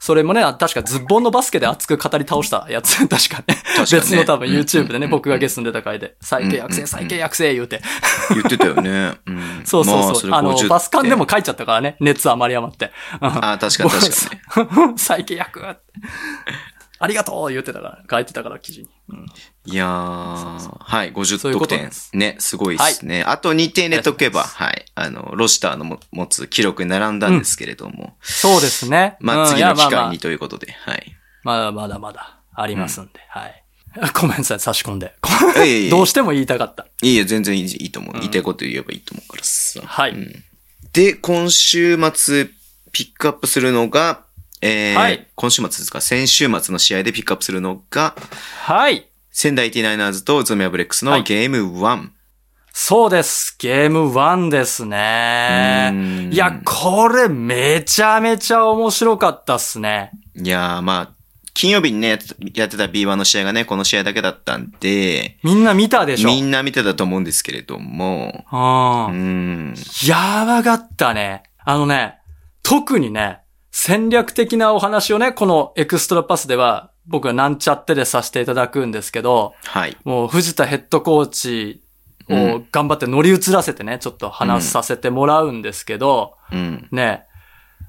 [0.00, 3.54] それもね、確かズボンのバスケで熱く語り倒したやつ、 確かね。
[3.54, 7.82] かにね別の多分うん YouTube でね、うん僕がゲストに出た回で、最低悪性、うん最低悪性言うて。
[8.30, 9.12] 言ってたよね。
[9.26, 10.30] うん そうそうそう。
[10.30, 12.92] まあの、50バスカンでも書いちゃったからね、熱余り余って。
[13.20, 14.94] あ、確かに確かにね。
[14.96, 15.60] 最低役
[17.02, 18.88] ありがとう言ってたから、書いてたから、記事に。
[19.08, 19.26] うん
[19.66, 22.10] いやー、はい、50そういうこ得点とです。
[22.14, 23.22] ね、すごいですね。
[23.22, 29.16] あと2点入れとけば、はい、あの、ロシターのも持つ記録に並んだんですけれども、そうですね。
[29.20, 31.16] まあうん次の機会にということで、はい。
[31.42, 33.64] まだまだまだありますんで、はい。
[34.14, 35.14] ごめんなさい、差し込んで。
[35.90, 36.86] どうしても言いたかった。
[37.02, 38.14] いいえ、全然いいいいと思う。
[38.14, 39.80] 言いたいこと言えばいいと思うからさ。
[39.84, 40.44] はいうん
[40.92, 42.50] で、今週末
[42.90, 44.24] ピックアップするのが、
[44.62, 46.00] えーはい今週末ですか？
[46.00, 48.14] 先週末の試合でピックアップするのが、
[48.62, 49.06] はい。
[49.30, 52.08] 仙台 89ers とゾミアブレックスはいのゲーム1。
[52.72, 53.56] そうです。
[53.58, 55.96] ゲーム1ですねう。
[55.96, 60.12] んいや、これめちゃめちゃ面白かったっすね。
[60.36, 61.14] いやー、まあ、
[61.52, 66.28] 金曜日にね、やってたやってた B1 の試合がね、この試合だけだったんで、みんな見たでしょ？
[66.28, 68.56] みんな見てたと思うんですけれども、う。
[69.12, 69.74] うんん。
[70.06, 71.42] やばかったね。
[71.64, 72.18] あのね、
[72.62, 73.39] 特にね、
[73.70, 79.96] 戦略的なお話をね、このエクストラパスでは僕はなんちゃってでさせていただくんですけど、はい。
[80.04, 81.82] もう藤田ヘッドコーチ
[82.28, 86.88] を頑張って乗り移らせてね、ちょっと話させてもらうんですけど、うん。
[86.92, 87.24] ね、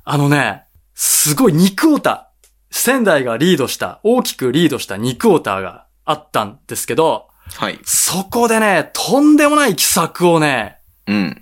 [0.04, 0.65] あのね、
[0.96, 7.80] すごい2クォーター、仙台がリードした、大きくリードした2クォーターがあったんですけど、はい。
[7.84, 11.41] そこでね、とんでもない奇策をね、うん。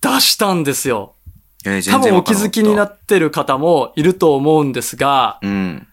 [0.00, 1.16] 出したんですよ。
[1.64, 5.88] えー多分お気づきになっってる方もいると思うんですが、うん。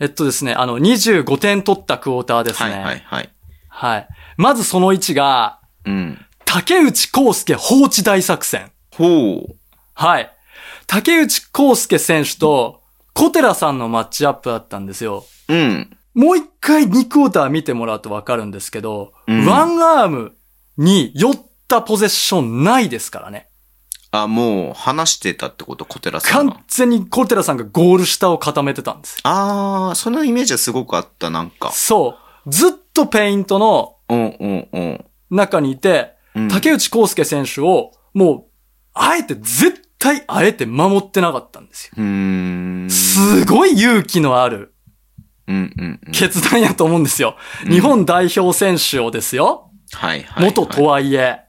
[0.00, 2.70] えっとですね、あの、25点取ったクォーターですね。
[2.70, 3.30] はいはいはい。
[3.68, 4.08] はい。
[4.36, 6.18] まずその1が、うん。
[6.44, 8.72] 竹内康介放置大作戦。
[8.96, 9.56] ほう。
[9.94, 10.32] はい。
[10.86, 12.82] 竹内康介選手と
[13.14, 15.24] 小寺さんのマッチアップだったんですよ。
[15.48, 15.96] うん。
[16.14, 20.36] もう一回2クォーター見てもらうとわかるんですけど、うんワンアーム
[20.76, 21.34] に寄っ
[21.68, 23.48] たポゼッションないですからね。
[24.12, 26.64] あ、もう、話してたってこと、小寺さんが完。
[26.68, 29.18] 全に小寺さんがゴール下を固めてたんです。
[29.22, 31.72] あー、そのイメージはすごくあった、なんか。
[31.72, 32.50] そう。
[32.50, 35.04] ずっとペイントのうんうんうん。
[35.30, 38.44] 中にいて、うん竹内康介選手を、もう、
[38.94, 41.94] あえて、絶対あえて守ってなかったんですよ。
[42.90, 44.74] すごい勇気のある
[45.46, 46.12] うんうんうん。
[46.12, 47.36] 決断やと思うんですよ。
[47.64, 49.70] うん日本代表選手をですよ。
[49.92, 50.44] はいはい。
[50.44, 51.40] 元とはいえ、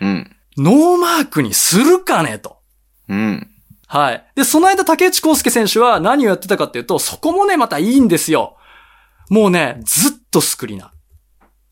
[0.00, 0.36] うん。
[0.56, 2.58] ノーマークにするかねと。
[3.08, 3.48] うん。
[3.86, 4.24] はい。
[4.34, 8.56] で、その間竹内康介選手は何をやってたかっていうと、そこもね、またいいんですよ。
[9.28, 10.88] もうね、ずっとスクリーナー。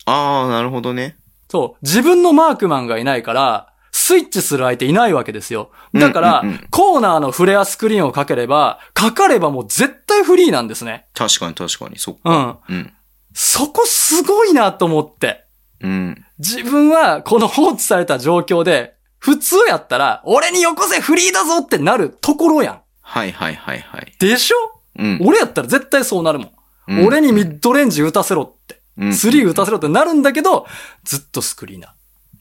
[0.05, 1.17] あー、なるほどね。
[1.49, 1.85] そう。
[1.85, 5.69] 自分のマークマンがいないから、スイッチする相手いないわけですよ。
[5.93, 11.05] だから、うんうんうんコーナーのフレアスクリーンをかければ、かかればもう絶対フリーなんですね。
[11.13, 12.31] 確かに確かに、そっうか。
[12.39, 12.59] ん。
[12.69, 12.93] うん。
[13.33, 15.45] そこすごいなと思って。
[15.83, 16.25] うん。
[16.39, 22.81] 自分はこの放置された状況で、普通やったら、俺によこせフリーだぞってなるところやん。
[23.01, 24.15] はいはいはいはい。
[24.19, 24.55] でしょ？
[24.97, 25.19] うん。
[25.23, 26.47] 俺やったら絶対そうなるもん。
[26.47, 28.81] うん俺にミッドレンジ打たせろって。
[28.97, 30.65] うんスリー打たせろってなるんだけど、
[31.03, 31.93] ずっとスクリーナ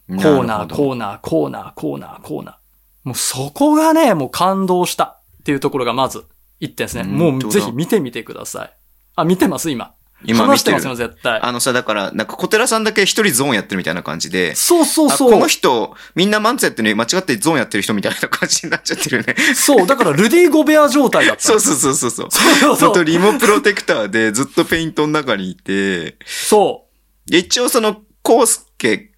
[0.09, 0.23] ー。
[0.23, 2.55] コーナー、コーーナー、コーナー、コーナー、コーナー。
[3.05, 6.25] もうそこがね、もう感動したっていうところがまず
[6.59, 7.03] 一点ですね。
[7.03, 8.73] うんもうぜひ見てみてください。
[9.17, 9.95] あ、見てます今。
[10.25, 11.41] 今話しててますよ、絶対。
[11.41, 15.49] あのさ、だから、なんか小寺さんだけ一人ゾーンやってるみたいな感じで、そうそうそあこのう。
[15.49, 19.35] 人、みんなマンツやってるのに間違ってゾーンやってる人みたいな感じになっちゃってるよね。
[19.55, 21.43] そう、だからルディ・ゴベア状態だった。
[21.43, 22.77] そうそうそうそうそう。
[22.77, 26.87] そうとリモプロテクターでずっとペイントの中にいて、そ
[27.27, 29.10] で一応その、コースケ、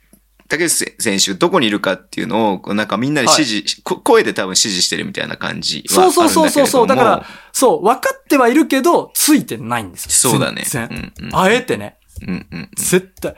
[0.53, 5.99] 竹内選手どこにいるかっていうのを、なんかみんなに指示、こ声で多分指示してるみたいな感じう。
[5.99, 6.11] は。
[6.11, 6.87] そうそうそうそうそう。
[6.87, 10.33] だから、そう、分かってはいるけど、ついてないんですよ。
[10.33, 10.65] そうだね。
[10.75, 11.97] うんうんあえてね。
[12.29, 13.35] うんうん絶対。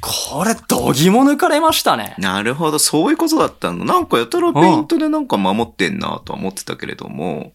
[0.00, 2.14] これ、どぎも抜かれましたね。
[2.18, 3.84] なるほど、そういうことだったの。
[3.84, 7.52] なんかやたらペイントでなんか守ってんなとは思ってたけれども、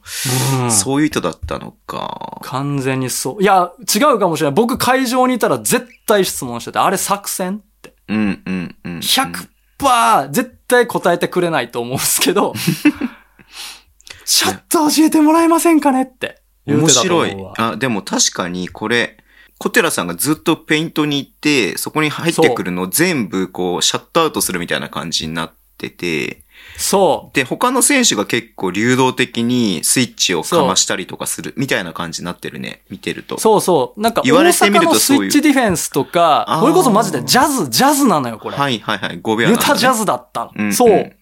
[0.62, 2.40] うんそういう意図だったのか。
[2.44, 3.42] 完全にそう。
[3.42, 4.54] いや、違うかもしれない。
[4.54, 7.64] 僕会場にいたら絶対質問してて、あれ作戦。
[8.08, 9.00] うんうんうん。
[9.00, 12.54] 100%絶対答えてくれないと思うんですけど、
[14.26, 17.36] ちょっと教えてもらえませんかねって面白い。
[17.58, 19.18] あ、でも確かにこれ、
[19.58, 26.41] 小寺さんがずっとペイントに行って、そこに入ってくるのを全部こう、シャットアウトするみたいな感じになってて、
[26.82, 27.36] そう。
[27.36, 33.39] で、他の選手が結構流動的にスイッチをかましたりとかする、みたいな感じになってるね、見てると。
[33.39, 34.02] そうそう。
[34.02, 38.58] なんか、言われてみるとスイッチディフェンスとかこれこそマジでジャズ、ジャズなのよ、これ。
[38.58, 40.52] はいはいはい、ほぼユタジャズだったの。
[40.56, 41.15] うんそう。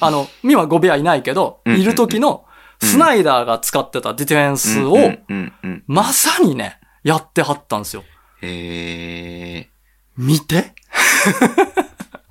[0.00, 2.44] あの、今ゴベアいないけど、うんいる時の、
[2.82, 5.84] スナイダーが使ってたディフェンスを、うんうんうん。
[5.86, 8.04] まさにね、やってはったんですよ。
[8.42, 9.70] へえ。
[10.16, 10.74] 見て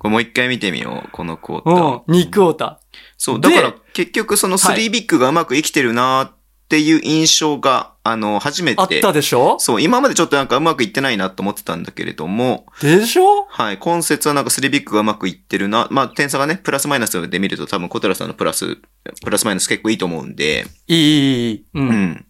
[0.04, 2.12] これもう一回見てみよう、このクォータうー。
[2.12, 2.78] ん、2クォータ
[3.16, 6.32] そう、でだから結局その3ビッグがうまく生きてるなっ
[6.68, 8.74] ていう印象が、あの、初めー。
[8.82, 8.98] あて。
[8.98, 9.58] ったでしょ？
[9.58, 13.46] そう、今までちょっとなんかうまくいってないなと思ってたんだけれども、でしょ？
[13.48, 15.88] はい、今節はなんか3ビッグがうまくいってるな。
[15.90, 18.76] まあ、点差がね、プラスマイナスで見ると多分小寺さんのプラス、
[19.24, 21.64] プラスマイナス結構いいと思うんで、いい、いい、いい。
[21.72, 21.80] う。
[21.80, 22.26] うんん。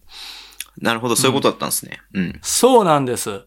[0.77, 1.99] なるほど、そういうことだったんですね。
[2.13, 2.39] うん。
[2.41, 3.41] そうなんです。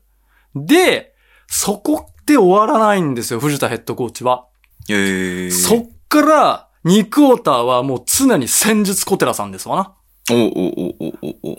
[0.55, 1.15] で、
[1.49, 4.47] そこで終わらないんですよ、藤田ヘッドコーチは。
[4.89, 5.51] へえ。
[5.51, 9.95] そっから、2クォーターはもう常に戦術小寺さんですわな。
[10.31, 10.47] おおお
[11.01, 11.53] おおお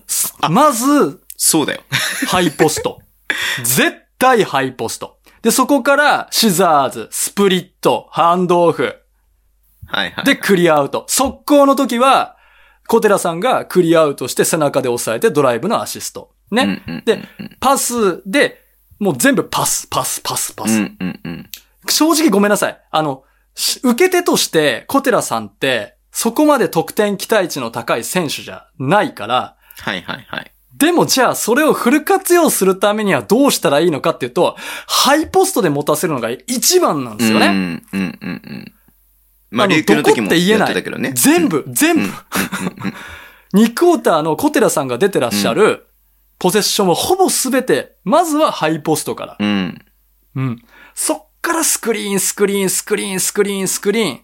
[0.48, 1.82] おまず、そうだよ。
[2.28, 3.02] ハイポスト。
[3.64, 5.18] 絶対ハイポスト。
[5.42, 8.96] で、そこから、シザーズ、スプリット、ハンドオフ。
[9.88, 10.26] はいはい。
[10.26, 11.06] で、クリアアウト。
[11.08, 12.38] 速攻の時は、
[12.88, 16.32] 小寺さんがクリアアウトして背中で押さえてドライブのアシスト。
[16.52, 16.84] ね。
[17.06, 17.24] で、
[17.60, 18.69] パスで、
[19.00, 20.78] もう全部パス、パス、パス、パス。
[20.78, 21.50] うんうんうん。
[21.88, 22.82] 正直ごめんなさい。
[22.92, 23.24] あの、
[23.56, 30.52] し受け手として、小寺さんって、そこまで得点期待値の高い選手じゃないから、はいはいはい。
[30.78, 34.56] でもじゃあそれをフル活用するためにはどうしたらいいのかっていうと、
[34.88, 37.48] ハイポストで持たせるのが一番なんですよね。
[37.48, 38.74] うんうんうんうん。
[39.52, 41.14] まあ、琉球の時もどこって言えない。
[41.16, 42.14] 全部、全部。
[43.56, 45.88] 2クォーターの小寺さんが出てらっしゃる、
[46.40, 49.38] ポゼッションはほぼすべて、まずはハイポストから。
[49.40, 49.86] うん。
[50.36, 50.64] うん。
[50.96, 54.20] そっからスクリーン、スクリーン、スクリーン、スクリーン、スクリーンっ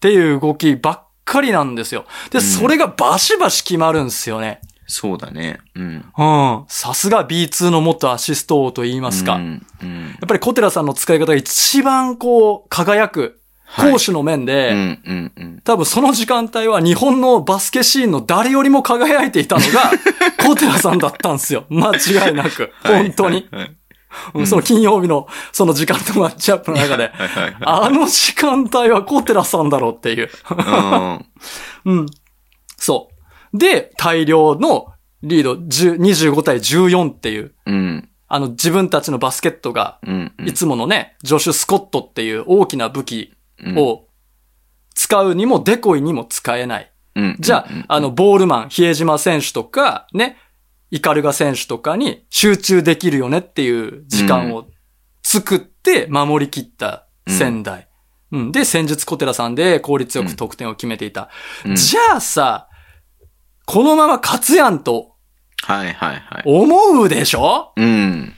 [0.00, 2.06] ていう動きばっかりなんですよ。
[2.30, 4.60] で、うんそれがバシバシ決まるんですよね。
[4.86, 5.58] そうだね。
[5.74, 6.12] うん。
[6.16, 6.64] うん。
[6.68, 9.32] さすが B2 の元アシスト王と言いますか。
[9.32, 9.66] やうん。
[9.82, 10.10] うん。
[10.12, 13.32] っぱり小寺さんの使い方が一番こう、輝く、はい
[13.74, 15.60] 攻守の面で、うんうんうん。
[15.62, 19.90] 多分その時間帯は日本のバスケシーンの誰よりも輝いていたのが、
[20.46, 21.64] 小寺さんだったんですよ。
[21.68, 22.72] 間違いなく。
[22.82, 23.48] 本当に。
[23.50, 23.60] はい。
[23.62, 23.76] はい
[24.34, 27.12] うんその金曜日のその時間とマッチアップの中で。
[27.60, 30.30] あの時間帯は小寺さんだろうっていう。
[30.50, 31.26] うん。
[31.84, 32.06] うん。
[32.78, 33.10] そ
[33.52, 33.58] う。
[33.58, 34.86] で、大量の
[35.22, 38.08] リード10 25対14っていう、うん。
[38.28, 40.32] あの自分たちのバスケットが、うん。
[40.44, 43.35] いつものね、ジョシュ・スコットっていう大きな武器うん、
[43.76, 44.08] を
[44.94, 46.92] 使うにもデコイにも使えない。
[47.14, 50.36] うん、じゃあ、あの、ボールマン、比江島選手とか、ね、
[50.90, 54.66] イカルガ選手とかに集中できるよねっていう時間を
[55.22, 57.88] 作って守り切った仙台。
[58.32, 58.52] うん。
[58.52, 61.30] で、戦術小寺さんで効率よく得点を決めていた。
[61.64, 62.68] うんじゃあさ、
[63.64, 65.16] このまま勝つやんと
[65.62, 66.42] はいはいはい。
[66.44, 67.72] 思うでしょ？
[67.76, 68.32] うん。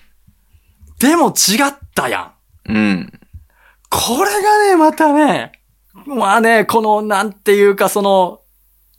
[0.99, 2.33] でも違ったや
[2.67, 2.73] ん。
[2.73, 3.18] うん。
[3.91, 5.53] これがね、またね、
[6.07, 8.41] まあね、この、なんていうか、その、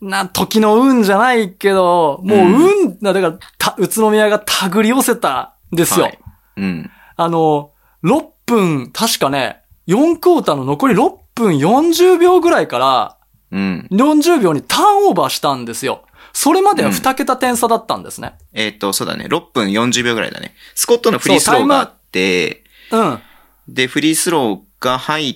[0.02, 2.39] な、時の運じゃないけど、もう
[2.86, 6.06] 運、だから、た、宇都宮が手繰り寄せたんですよ。
[6.06, 6.19] はい
[6.58, 6.91] うん。
[7.15, 7.71] あの、
[8.04, 13.17] 6分、確かね、4クォーターの残り6分40秒ぐらいから、
[13.52, 13.88] うん。
[13.91, 16.04] 40秒にターンオーバーしたんですよ。
[16.34, 18.34] それまでは2桁点差だったんですね。
[18.54, 19.25] えっ、と、そうだね。
[19.25, 20.54] 6分40秒ぐらいだね。
[20.75, 23.19] スコットのフリースローがあって、うん。
[23.67, 25.36] で、フリースローが入っ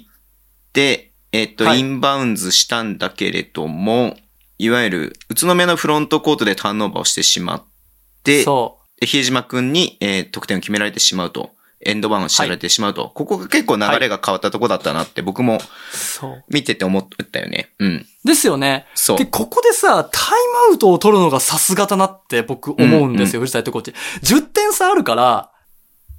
[0.72, 4.16] て、えっ、と、はいインバウンズしたんだけれども、
[4.58, 7.64] いわゆる、宇都宮のフロントコートでターンオーバーをしてしまっ
[8.24, 11.52] て、そで比江島くんに、えー得点を決められてしまうと。
[11.86, 13.12] エンドバウンドされてしまうと。
[13.14, 15.60] ここが結構流れが変わったとこだったなって僕もう。
[15.92, 16.44] そう。
[16.50, 17.74] 見てて思ったよね。
[17.80, 18.06] うん。
[18.24, 18.88] ですよね。
[18.96, 19.26] そうで、。
[19.26, 20.32] ここでさ、タイ
[20.70, 23.94] ムアウトを取るのがさすがだなって僕思うんですよ、藤田ヘッドコーチ。
[24.22, 25.52] 10点差あるから、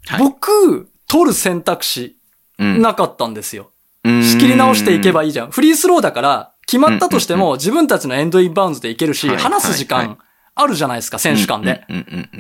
[0.07, 2.15] はい僕、取る選択肢うん
[2.59, 3.71] なかったんですよ。
[4.05, 5.51] うん仕切り直していけばいいじゃん。
[5.51, 10.19] フリースローだから、決まったとしても自分たちのエンドインバウンズでいけるし、はい話す時間
[10.57, 11.85] あるじゃないですか、選手間で。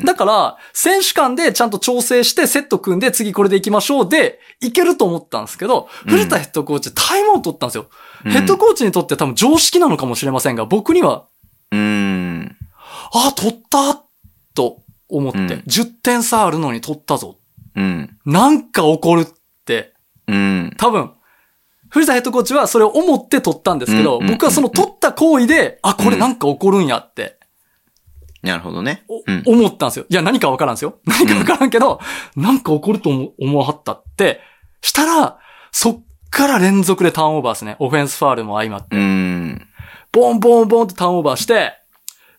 [0.05, 7.87] だから、選手間でちゃんと調整してセット組んで次これで行きましょうで、いけると思ったんですけど、うん藤田ヘッドコーチタイムアウト取ったんですよ。
[8.27, 11.27] うんヘッドコーチにとって多分常識なのかもしれませんが、僕には、
[11.73, 12.57] うん。
[13.13, 14.03] あ、取った
[14.55, 17.39] と思って、うん10点差あるのに取ったぞ。
[17.75, 18.17] うん。
[18.25, 19.27] なんか起こるっ
[19.65, 19.94] て、
[20.29, 20.75] うん。
[20.77, 21.13] 多分、
[21.89, 27.39] 藤田ヘッドコーチはそれを思って取ったんですけど、うん僕はその取った行為で、あ、これなんか起こるんやって、
[28.43, 29.05] なるほどね。
[29.47, 30.05] 思ったんですよ。
[30.09, 30.99] いや、何かわからんですよ。
[31.07, 31.99] 何かわからんけど、
[32.37, 34.41] なんか起こると思思わはったって、
[34.83, 35.39] したら、
[35.73, 37.77] そっから連続でターンオーバーですね。
[37.79, 38.97] オフェンスファールも相まって。
[38.97, 39.67] うん。
[40.13, 41.73] ボンボンボンってターンオーバーして、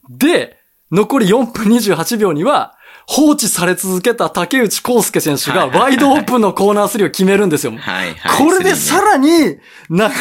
[0.10, 0.58] で、
[0.92, 2.75] 残り4分28秒には、
[3.08, 7.74] 放置され続けた竹内康介選手がはいワイドオープンのコーナー3を決めるんですよ。
[7.74, 8.46] はいはい。
[8.46, 9.60] これでさら、らに流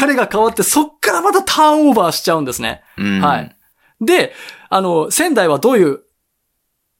[0.07, 2.83] れが変わって、そっからまたターンオーバーしちゃうんですね。
[2.99, 3.57] うん、はい。
[4.01, 4.33] で、
[4.69, 6.01] あの、仙台はどういう、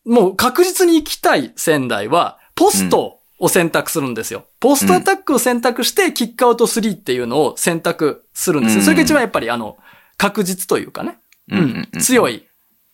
[0.05, 4.47] もう確実に行きたい仙台は、ポストを選択するんですよ。
[4.61, 8.79] ポストアタックを選択して、キックアウト3っていうのを選択するんですよ。
[8.81, 9.77] うんそれが一番やっぱり、あの、
[10.17, 11.19] 確実というかね。
[11.51, 12.47] うん強い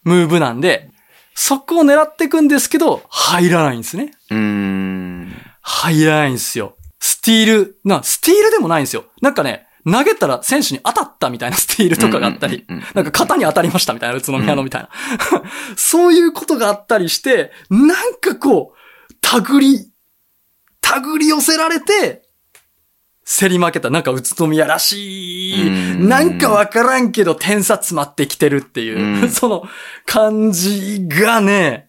[0.03, 0.90] ムーブなんで、
[1.42, 4.12] そこを狙っていくんですけど、入らないんですね。
[4.31, 5.33] うーん。
[5.62, 6.76] 入らないんですよ。
[6.98, 9.07] スティール、な、スティールでもないんですよ。
[9.22, 14.90] なんかね、投げたら選手に当たったみたいな スティールとかがあったりなんか肩に当たりましたみたいな、宇都宮のみたいな。
[15.76, 19.90] そういうことがあったりして、なんかこう、手繰り、
[20.83, 22.29] 手繰り寄せられて、
[23.26, 29.64] 競り負けた、なんか宇都宮らしい、うんなんかわからんけど点差詰まってきてるっていう、うん その
[30.06, 31.88] 感じがね、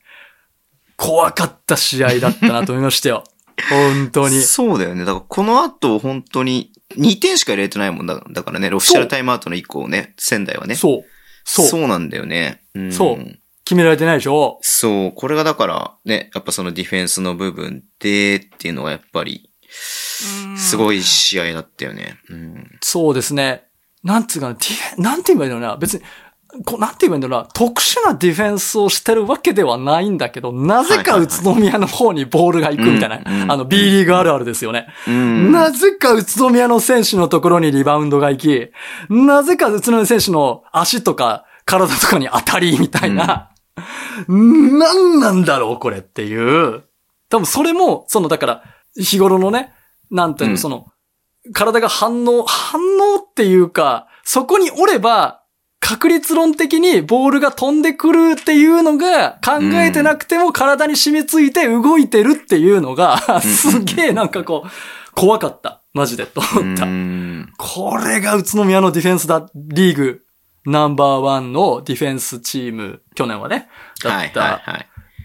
[0.98, 3.24] 怖かった試合だったなと思いましたよ。
[3.70, 4.42] 本当に。
[4.42, 5.02] そうだよね。
[5.02, 10.76] だからこの後本当に2点しか入れてないもんだだからね、オフィシャルタイムアウトの以降ね、仙台はね。
[10.76, 11.06] そう。
[11.44, 11.68] そう。
[11.68, 12.62] そうなんだよね。
[12.76, 22.18] うんそう決められてないでしょそう、これがだからね、やっぱそのディフェンスの部分でっていうのがやっぱり、すごい試合だったよね。
[22.30, 22.80] うん。
[22.82, 23.64] そうですね。
[24.04, 26.04] なんつうかな、ディフェン、なんて言えばいいのかな別に、
[26.66, 34.88] こうなんて言えばいいんだろうな、特殊なディフェンスをしてるわけではないんだけど、なぜか宇都宮の方にボールが行くみたいな、うんうんあの B リーグあるあるですよね。
[35.08, 35.52] うん。
[35.52, 38.72] なぜか宇都宮の選手のところにリバウンドが行き、
[39.10, 43.52] なぜか宇都宮選手の足とか体とかに当たりみたいな、
[44.28, 46.84] なんなんだろうこれっていう。
[47.30, 48.64] 多分それも、そのだから、
[48.96, 49.74] 日頃のね、
[50.10, 50.58] なんていうの、うん。
[50.58, 50.88] その、
[51.54, 55.42] 体が反応、反応っていうか、そこにおれば、
[55.80, 64.70] 確率論的にボールが飛んでくるっていうのが考えてなくても体に染みついて動いてるっていうのが、すげえなんかこう、
[65.14, 65.82] 怖かった。
[65.94, 66.86] マジで、と思った。
[66.86, 67.52] うん。
[67.58, 70.22] これが宇都宮のディフェンスだ、リーグ
[70.66, 73.68] ナンバーワンのディフェンスチーム、去年はね、
[74.04, 74.62] だはいった。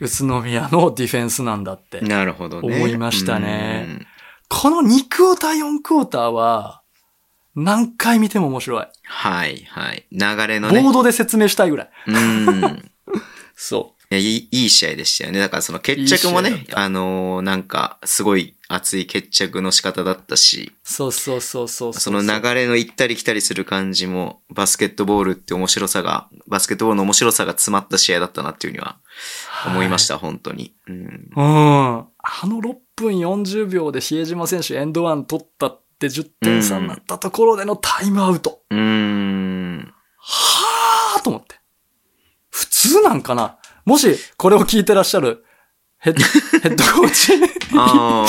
[0.01, 2.01] 宇都宮のディフェンスなんだって。
[2.01, 2.77] なるほどね。
[2.77, 4.07] 思いましたね
[4.49, 6.83] この2クォーター、4クォーターは、
[7.55, 8.83] 何回見ても面白い。
[8.83, 8.89] うん。
[9.05, 10.07] はいはい。
[10.13, 10.83] 流れのね。
[10.83, 11.91] ボードで説明したいぐらい。
[12.07, 12.91] うん。
[13.57, 15.41] そいやいいいい試合でしたよね。
[15.41, 20.79] だからその決着もね、いいあのーなんか、すごい熱い決着の仕方だったし、う。
[20.83, 28.99] そうそうそうそうその流れの行ったり来たりする感じも、バスケットボールって面白さが、バスケットボールの面白さが詰まった試合だったなっていうふうには
[29.67, 30.75] 思いました、本当に。
[30.89, 30.95] うん。
[30.95, 31.07] うん。
[31.39, 32.07] あ
[32.45, 38.63] の6分40秒で比江島選手エンドワン取ったって10点差になったところでのタイムアウト。
[38.71, 39.95] うーん。
[40.19, 41.55] はぁーと思って。
[42.51, 45.45] 普通なんかなもし、これを聞いてらっしゃる
[46.07, 46.15] ヘッ
[46.63, 47.33] ヘッドコーチ
[47.77, 48.25] あ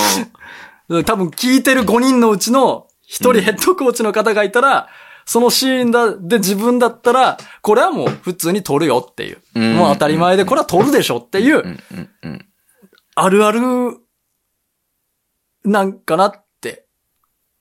[0.90, 1.04] あ。
[1.04, 4.88] 多分聞いてる5人のうちの1人ヘッドコーチの方がいたら、
[5.26, 9.42] そのシーンだ、で自分だったら、これはもう普通に取るよっていう。
[9.56, 12.46] うんもう当たり前でこれは取るでしょっていう、うんうんうん。
[13.16, 13.60] あるある、
[15.64, 16.86] なんかなって。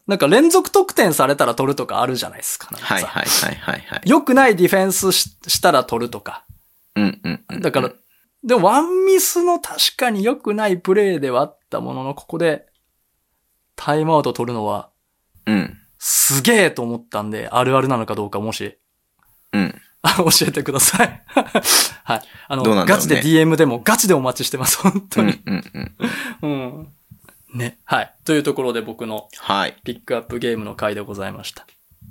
[0.07, 2.69] なんか連続得点されたら取るとかあるじゃないですか。
[2.69, 4.01] かさはいはいはいはいはい。
[4.07, 6.45] 良くないディフェンスししたら取るとか。
[6.95, 7.61] うんうんうん。
[7.61, 7.91] だから、
[8.47, 12.67] でもワンミスの確かに良くないプレーではあったものの、ここで
[13.75, 14.91] タイムアウト取るのは
[15.47, 15.79] うん。
[15.99, 18.79] すげえと思ったんで、あるあるなのかどうかもし、
[19.53, 19.75] うん。
[20.03, 21.23] あ 教えてください。
[22.05, 22.23] はい。
[22.49, 25.41] あの、ねガチで DM でもガチでお待ちしてます、本当うんに。
[25.47, 25.65] うん
[26.43, 26.51] うん。
[27.53, 27.59] うん。
[27.59, 27.79] ね。
[27.85, 28.15] はい。
[28.25, 29.77] というところで僕のはい。
[29.85, 31.67] ピックアップゲームの回でございました。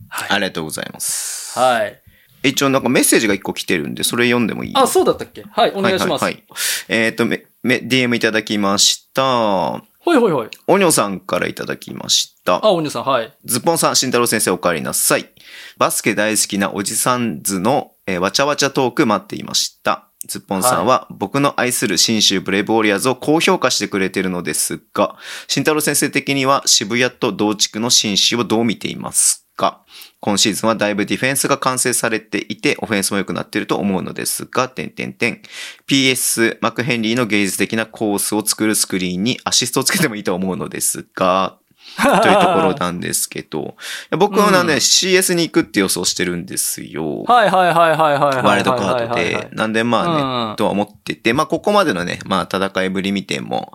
[0.10, 0.30] はい。
[0.32, 1.58] ありがとうございます。
[1.58, 2.02] はい。
[2.48, 4.74] 一応なんかメッセージが一個来てるんで、それ読んでもいい？
[4.76, 5.44] あ、そうだったっけ？
[5.50, 6.24] はい、お願いします。
[6.24, 7.06] はいはいはい。
[7.06, 9.82] えっ、と、め、め、DM いただきました。
[10.00, 10.48] ほいほいほい。
[10.68, 12.64] おにょさんからいただきました。
[12.64, 13.34] あ、おにさん、はい。
[13.44, 15.30] ズッポンさん、慎太郎先生お帰りなさい。
[15.78, 20.10] バスケ大好きなおじさん図の、えーわちゃわちゃトーク待っていました。
[20.28, 29.84] ズッポンさんは僕の愛する新州ブレイブウォリアーズを高評価してくれているのですが、慎太郎先生的には渋谷と同地区の新州をどう見ていますか？
[30.26, 35.44] 今シーズンはだいぶディフェンスが完成されていて、オフェンスも良くなっていると思うのですが、点点点。
[35.86, 41.58] PS、マクヘンリーの芸術的なコースを作るスクリーンにアシストをつけてもいいと思うのですが、
[42.02, 43.76] というところなんですけど、
[44.18, 47.22] 僕はね、うん CS に行くって予想してるんですよ。
[47.26, 48.44] はいはいはいはいはいはい。
[48.44, 49.50] ワイルドカードはいはいはいで。
[49.52, 53.72] なんでまあね、うんとは思ってて、まあここまでのね、まあ戦いぶり見ても、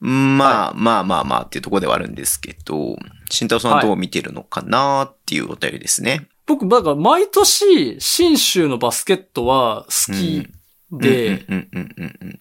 [0.00, 2.96] うんまあ、まあまあまあっていうところではあるんですけど、
[3.30, 6.28] 慎太郎さんはどう見てるのかなっていうお便りですね。
[6.46, 10.48] 僕、だから毎年、新州のバスケットは好き
[10.92, 12.40] で、うんうんうんうんうん。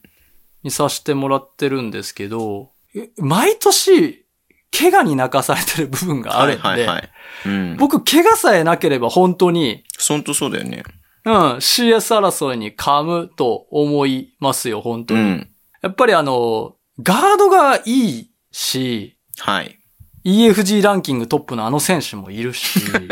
[0.63, 4.25] 見させてもらってるんですけど、え毎年、
[4.71, 7.09] 怪我に泣かされてる部分があるんで、はいはいはい。
[7.45, 7.77] うん。
[7.77, 10.83] 僕、怪我さえなければ本当に、本当そうだよね。
[11.25, 15.19] うん、CS 争いに噛むと思いますよ、本当に。
[15.19, 15.49] うん。
[15.81, 19.78] やっぱりあの、ガードがいいし、はい。
[20.23, 23.07] EFG ランキングトップのあの選手もいるし、う ん、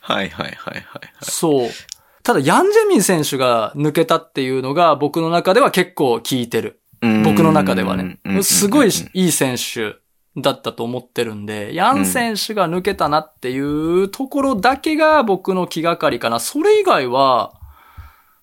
[0.00, 0.82] はいはいはいはいはい。
[1.22, 1.70] そう。
[2.22, 6.80] ただ、ヤンジェミン選手が抜けたっていうのが僕の中では結構効いてる。
[7.24, 8.18] 僕の中ではね。
[8.42, 9.96] すごいいい選手
[10.36, 16.38] だったと思ってるんで、ヤン選手が抜けたなっていうところだけが僕の気がかりかな。
[16.38, 17.54] それ以外は、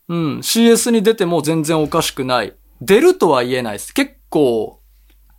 [0.09, 2.53] うん、CS に出ても全然おかしくない。
[2.81, 3.93] 出るとは言えないです。
[3.93, 4.78] 結構、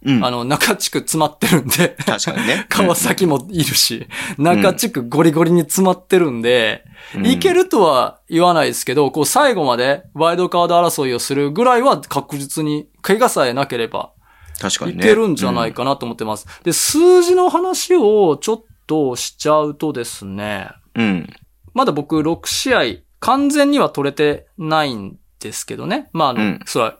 [0.03, 1.97] うん、あの、中地区詰まってるんで。
[2.07, 2.67] 確かにね。
[2.71, 4.07] 川崎もいるし、
[4.39, 6.85] 中地区ゴリゴリに詰まってるんで、
[7.15, 14.13] うんいけるとは言わないですけど、こう最後までワイルドカード争いをするぐらいは確実に、怪我さえなければ
[14.61, 14.99] 確かにね。
[14.99, 16.47] いけるんじゃないかなと思ってます。
[16.63, 21.05] で、数字の話をちょっとしちゃうとですね、うん。
[21.05, 21.31] うん。
[21.73, 22.83] まだ僕6試合、
[23.21, 26.11] 完全には取れてないんですけどね。
[26.13, 26.99] まあ、あの、うんそれは、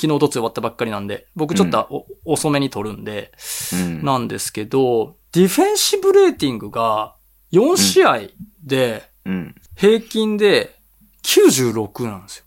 [0.00, 3.32] 昨日、おとつ終わったばっかりなんで、僕ちょっとお、遅めに取るんで、
[3.74, 4.02] うん。
[4.02, 7.16] なんですけど、ディフェンシブレーティングが
[7.52, 8.20] 4試合
[8.64, 9.54] でうん。
[9.76, 10.74] 平均で
[11.22, 12.44] 96なんですよ。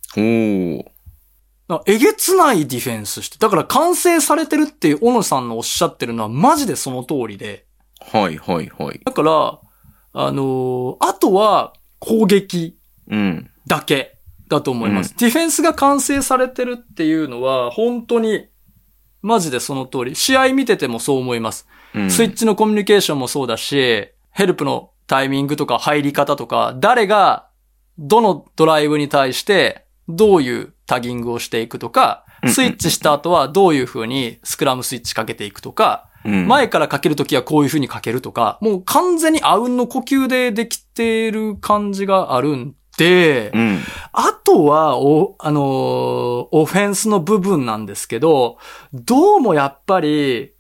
[1.86, 3.38] えげつないディフェンスして。
[3.38, 7.68] だから完成されてるっていう小野さんのおっしゃってるのはマジでその通りで。
[8.00, 9.00] はいはいはい。
[9.06, 9.60] だから、
[10.16, 12.78] あのーあとは攻撃
[13.10, 13.50] うん。
[14.54, 15.16] だと思います。
[15.18, 18.48] ディフェンスが完成されてるっていうのは本当に
[19.22, 20.16] マジでその通り。
[20.16, 21.68] 試合見ててもそう思います。
[21.96, 22.12] うん。
[22.12, 27.48] スイッチのコミュニケーションもそうだし、ヘルプのタイミングとか入り方とか、誰が
[27.98, 43.80] どのドライブに対してどういうタギングをしていくとかうん、スイッチした後はどういう風にスクラムスイッチかけていくとか、うん、前からかけるときはこういう風にかけるとか、もう完全にあうんの呼吸でできてる感じがあるんで、うん。
[44.12, 48.58] あとは、お、あのーオフェンスの部分なんですけど、
[48.94, 50.54] どうもやっぱり、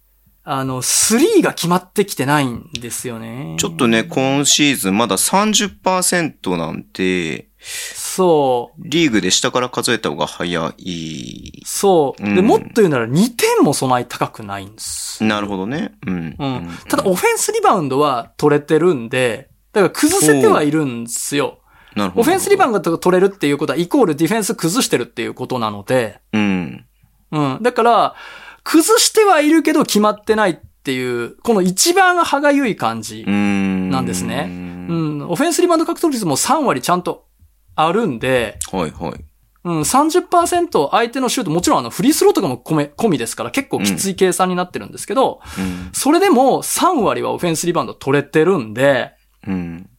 [0.43, 3.55] あの、スリーが決まってきてないんですよね。
[3.57, 8.81] ちょっとね、今シーズンまだ30%なんて、そう。
[8.84, 11.61] リーグで下から数えた方が早い。
[11.65, 12.21] そう。
[12.21, 15.23] で、うんもっと言うなら2点もそない高くないんです。
[15.23, 15.93] なるほどね。
[16.05, 16.36] うん。
[16.38, 16.69] うん。
[16.89, 21.59] ただ、オフェンスリバウンドは取れてるんで、だから崩せてはいるんですよ。
[21.95, 22.21] なるほど。
[22.21, 26.85] オフェンスリバウンドが取れるっていうことは、イコールディフェンス崩してるっていうことなので、うん。
[27.31, 27.59] うん。
[27.61, 28.15] だから、
[28.63, 33.31] 崩してはいるけど決まってないっていう、この一番歯がゆい感じう。
[33.31, 33.89] ん。
[33.89, 35.29] なんですねうんうん。
[35.29, 37.27] オフェンスリバウンド獲得率も3割ちゃんと
[37.75, 39.25] あるんで、はいはい。
[39.65, 45.89] うん、30%相手のシュート、もちろんあのフリースローとかも込め、込みですから結構きつい計算になってるんですけど、うん。
[45.93, 49.13] それでも3割はオフェンスリバウンド取れてるんで、
[49.47, 49.89] うん。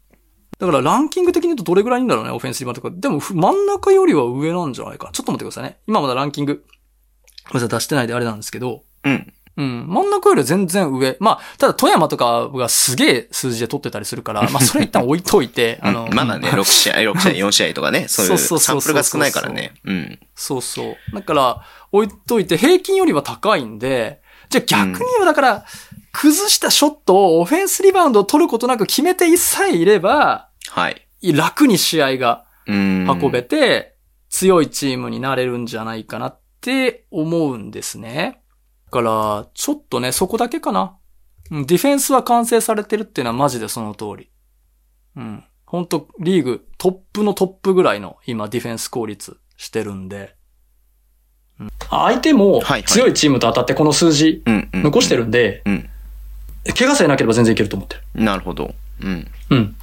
[0.59, 2.95] だからランキング的に言うとどれぐらいいいんだろうね、オフェンスリバウンドとか。
[2.97, 5.11] でもふ真ん中よりは上なんじゃないか。
[5.13, 5.79] ちょっと待ってくださいね。
[5.87, 6.65] 今まだランキング、
[7.49, 9.33] ごめんなさい、出してないであれなんですけど、うん。
[9.57, 9.87] うん。
[9.89, 11.17] 真ん中よりは全然上。
[11.21, 19.75] まあ、ただ富山とかがすげえ数字で取ってたりするから、まあそれ一旦置いといて、 あの、まだね、6試合、6試合、4試合とかね、 そういうそうそうそうそうサンプルが少ないからね。
[19.85, 20.19] うん。
[20.35, 20.97] そうそう。
[21.15, 25.65] だから、置いといて、平均よりは高いんで、じゃあ逆に言えばだから、
[26.15, 31.07] 崩したショットをオフェンスリバウンドを取ることなく決めてさえいれば、はい。
[31.33, 33.07] 楽に試合がうん。
[33.09, 33.97] 運べて、
[34.31, 38.41] 強いチームになれるんじゃないかなって思うんですね。
[38.87, 40.97] だから、ちょっとね、そこだけかな。
[41.51, 44.31] うんディフェンスは完成されてるっていうのはマジでその通り。
[45.17, 45.45] うん。
[45.67, 50.37] 本当リーグトップのトップぐらいの今ディフェンス効率してるんで。
[51.61, 54.43] うん相手も強いチームと当たってこの数字。
[54.73, 55.91] 残してるんで、うん。
[56.73, 58.03] 怪我さえなければ全然いけると思ってる。
[58.15, 58.75] なるほど。
[59.03, 59.31] うん。
[59.51, 59.77] うん。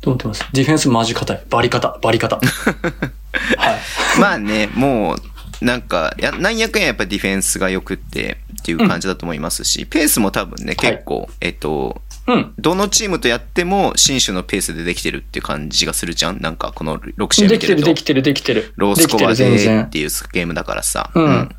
[0.00, 0.44] と思ってます。
[0.52, 1.42] ディフェンスマジ硬い。
[1.48, 2.36] バリ硬、バリ硬。
[2.40, 4.20] はい。
[4.20, 5.16] まあね、も
[5.60, 12.54] う、なんか、や、なんやかんややっぱディフェンスが良くってっていう感じだと思いますし、ペースも多分ね、結構、えっと、うん。
[12.58, 16.40] どのチームとやっても、新種のペースでできてるっていう感じがするじゃん？
[16.40, 17.82] なんか、この6試合できてる。
[17.82, 18.72] できてる、できてる。
[18.76, 21.10] ロースコアでっていうゲームだからさ。
[21.14, 21.56] うんだか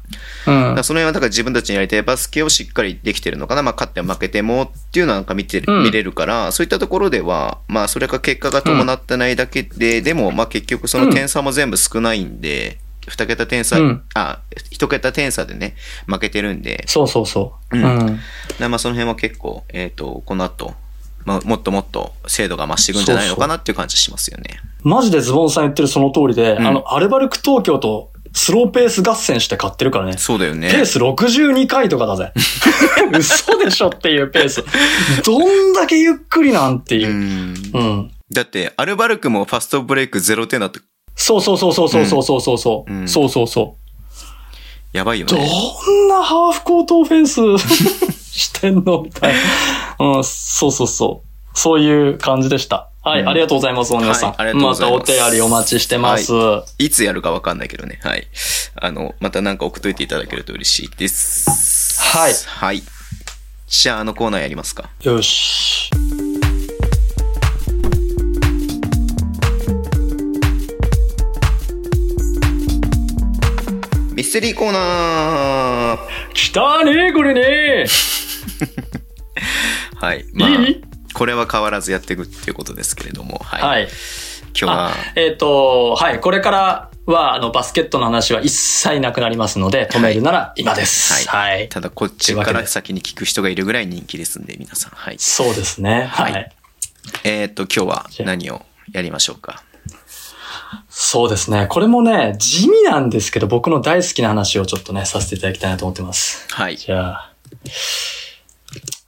[0.47, 0.83] うんら。
[0.83, 3.63] その辺はだから自分たちにやりたいバスケをしっかりできてるのかな。
[3.63, 14.39] まあ勝っても負けてもっていうのはなんか見てる、うん見れるから、そういったところでは、まあそれが結果が伴ってないだけで、でもまあ結局その点差も全部少ないんで、二桁点差、うんあ、
[14.71, 15.75] 一桁点差でね、
[16.07, 17.77] 負けてるんで、そうそうそう。
[17.77, 18.19] うんうん。
[18.59, 20.73] なまあその辺は結構、えっ、と、この後、
[21.25, 24.59] まあもっともっと精度が増していくんじゃないのかなっていう感じしますよね。
[24.83, 30.17] マジでズボンさん言ってるその通りで、んあの、アルバルク東京とスローペース合戦して勝ってるからね。
[30.17, 30.71] そうだよね。
[30.71, 32.33] ペース62回とかだぜ。
[33.17, 34.63] 嘘でしょっていうペース。
[35.23, 37.11] どんだけゆっくりなんていうう。
[37.11, 37.71] ん。
[37.73, 38.11] うん。
[38.31, 40.79] だって、アルバルクもファストブレイク0点だって、
[41.15, 42.93] そうそうそうそうそうそうそうそう。
[42.93, 44.97] うんそうそうそう。
[44.97, 45.43] やばいよどね。
[45.43, 47.41] んなハーフコートオフェンス
[48.31, 49.33] してんのみたい
[49.99, 50.05] な。
[50.17, 51.57] うん、そうそうそう。
[51.57, 52.89] そういう感じでした。
[53.01, 54.29] はい、うんありがとうございます、皆さん。
[54.29, 56.31] はいありがとうございますまたお手ありお待ちしてます。
[56.77, 57.99] いつやるかわかんないけどね。
[58.03, 58.27] はい。
[58.75, 62.01] あの、またなんか送っといていただけると嬉しいです。
[62.01, 62.83] はいはい。
[63.67, 64.89] じゃあ、あのコーナーやりますか。
[65.01, 65.89] よし。
[74.23, 77.85] ミステリーコーナー来たねこれね
[79.97, 80.25] はい。
[80.31, 80.83] まあ、いい？
[81.13, 83.61] これは変わらずやっていくっていうことですけれども、はい。
[83.61, 83.81] はい。
[83.83, 83.91] 今
[84.53, 86.21] 日はあ、えっ、と、はい。
[86.21, 91.27] これからは、あの、バスケットの話は一切なくなりますので、止めるなら今です。
[91.27, 91.67] はい。
[91.67, 94.91] ただこっちから先に聞く人がいるぐらい人気ですんで、皆さん。
[94.91, 95.17] はい。
[95.19, 96.05] そうですね。
[96.09, 96.23] は。
[96.23, 96.55] はい
[97.25, 98.61] えーっと、今日は何を
[98.93, 99.61] やりましょうか？
[100.89, 101.67] そうですね。
[101.67, 106.45] これもね、地味なんですけど、僕の大好きな話をちょっとね、させていただきたいなと思ってます。
[106.51, 106.77] はい。
[106.77, 107.33] じゃあ、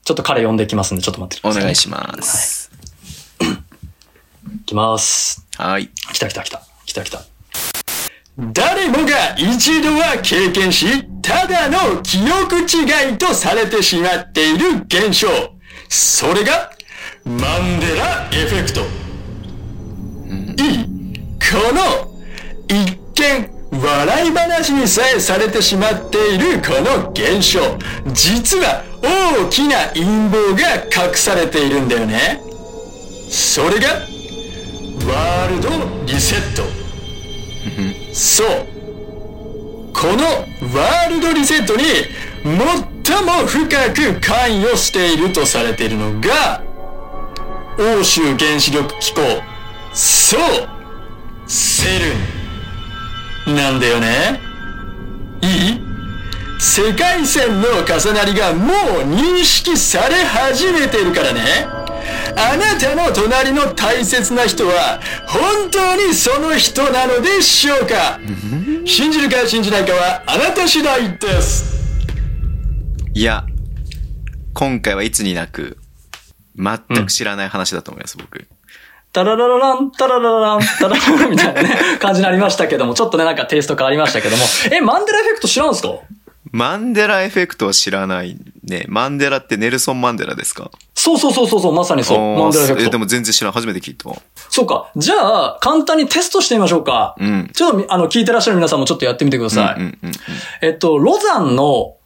[0.03, 2.72] ちょっと彼呼んできますんで、ちょっと待ってください、お願いします。
[3.41, 5.45] いきます。
[5.57, 5.89] はい。
[6.13, 6.61] 来た来た来た。
[6.86, 7.22] 来た来た。
[8.38, 10.86] 誰もが一度は経験し、
[11.22, 15.28] ただの記憶違いとされてしまっている現象。
[15.88, 16.72] それが、
[17.24, 18.82] マンデラエフェクト。
[20.61, 20.95] いいこ
[21.52, 22.12] この、
[22.68, 27.60] 一見、笑い話にさえされてしまっているこの現象。
[28.14, 32.41] 実は大きな陰謀が隠されているんだよね。
[33.30, 33.89] それが、
[35.08, 35.70] ワールド
[36.06, 36.64] リセット。
[38.14, 38.48] そう。
[39.93, 40.26] この
[40.78, 41.84] ワールドリセットに
[42.43, 46.64] 最も深く関与しているとされているのが、
[47.78, 49.22] 欧州原子力機構、
[49.93, 50.75] そう、
[51.48, 52.00] セ
[53.48, 53.56] ルン。
[53.56, 54.39] なんだよね？
[55.41, 55.82] いい？
[56.60, 61.41] 世界線の重なりがもう認識され始めてるからね。
[62.38, 68.20] あなたの隣の大切な人は本当にその人なのでしょうか？
[68.86, 71.76] 信じるか信じないかはあなた次第です。
[73.14, 73.46] いや、
[74.54, 75.78] 今回はいつになく、
[76.58, 78.48] 全く知らない話だと思います、僕。
[79.16, 81.70] タララララン、タララララン、タララランみたいなね、
[82.01, 84.43] 感じになりましたけども、ちょっとね、なんかテイスト変わりましたけども。
[84.74, 85.93] え、マンデラエフェクト知らんすか？
[86.51, 88.84] マンデラエフェクトは知らないね。
[88.89, 90.70] マンデラってネルソン・マンデラですか？
[90.95, 92.18] そうそうそうそうそう、まさにそう。
[92.38, 92.88] マンデラエフェクト。
[92.89, 93.53] えでも全然知らん。
[93.53, 94.09] 初めて聞いた。
[94.49, 94.91] そうか。
[94.97, 97.16] じゃあ、簡単にテストしてみましょうか。
[97.18, 97.49] うん。
[97.53, 99.80] ちょっとみ、あの、聞いてらっしゃる皆さんもちょっとやってみてください。
[99.80, 100.13] うんうんうんうん。
[100.61, 101.97] えっと、ロザンの考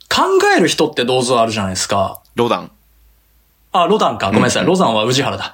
[0.55, 2.21] える人って銅像あるじゃないですか。
[2.35, 2.71] ロダン。
[3.71, 4.27] あ、ロダンか。
[4.27, 4.65] ごめんなさい。
[4.65, 5.53] ロザンは宇治原だ。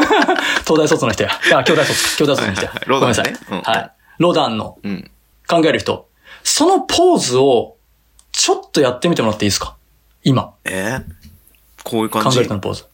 [0.66, 1.30] 東大卒の人や。
[1.46, 2.16] いや、京大卒。
[2.16, 3.32] 京大卒の人やごめんなさい。
[3.50, 3.90] うんはい。
[4.18, 5.10] ロダンのうん。
[5.48, 6.08] 考える人。
[6.42, 7.76] そのポーズを、
[8.32, 9.76] ちょっとやってみてもらっていいですか？
[10.22, 10.54] 今。
[10.64, 11.04] えー？
[11.84, 12.28] こういう感じ？
[12.28, 12.84] 考える人のポーズ。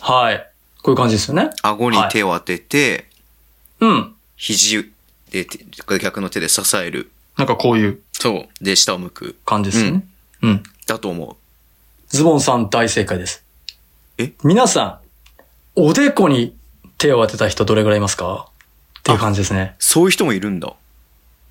[0.00, 0.46] はい。
[0.82, 1.50] こういう感じですよね。
[1.62, 3.08] 顎に手を当てて、
[3.80, 4.14] うん。
[4.36, 4.92] 肘
[5.30, 5.64] で手
[6.00, 7.10] 逆の手で支える。
[7.36, 8.64] なんかこういうそう。
[8.64, 9.36] で、下を向く。
[9.44, 10.04] 感じですよね。
[10.42, 10.62] うん。
[10.86, 11.36] だと思う。
[12.08, 13.44] ズボンさん大正解です。
[14.18, 14.32] え？
[14.42, 14.98] 皆さん、
[15.74, 16.56] おでこに
[16.98, 18.48] 手を当てた人どれぐらいいますか？
[19.00, 19.74] っていう感じですね。
[19.78, 20.74] そういう人もいるんだ。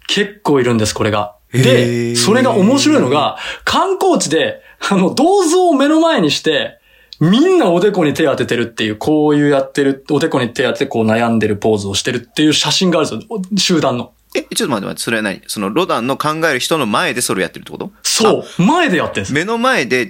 [0.07, 1.35] 結構いるんです、これが。
[1.53, 6.79] へで、ーそれが面白いのが、観光地で、あの、銅像を目の前にして、
[7.19, 13.41] みんなおでこに手当ててるっていう、こういうやってる、おでこに手当ててこう悩んでるポーズをしてるっていう写真があるんですよ。
[13.57, 14.13] 集団の。
[14.33, 15.41] え、ちょっと待って待って、それは何？
[15.47, 17.91] そのロダンの考える人の前でそれをやってるってこと？
[18.03, 18.61] そう。
[18.61, 19.33] 前でやってるんです。
[19.33, 20.03] 目の前で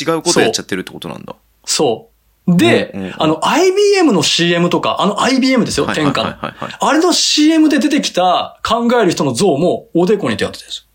[0.00, 1.34] 違うことやっちゃってるってことなんだ。
[1.64, 2.17] そう。
[2.56, 6.36] で、うんうんうんあの、IBM の CM とか、あの IBM ですよ、はい天下の。
[6.40, 10.86] あれの CM で出てきた考える人の像もおでこに手当ててるんです。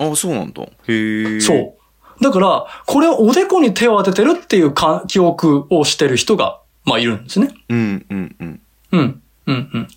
[0.00, 0.62] あ、そうなんだ。
[0.62, 1.40] へえ。
[1.40, 2.22] そう。
[2.22, 7.54] だから、これをおでこに手を当ててるっていうか記憶をしてる人が、まあいるんですね。
[7.68, 8.60] うん、うん、うん。
[8.92, 9.22] うん。
[9.46, 9.88] うん、うん。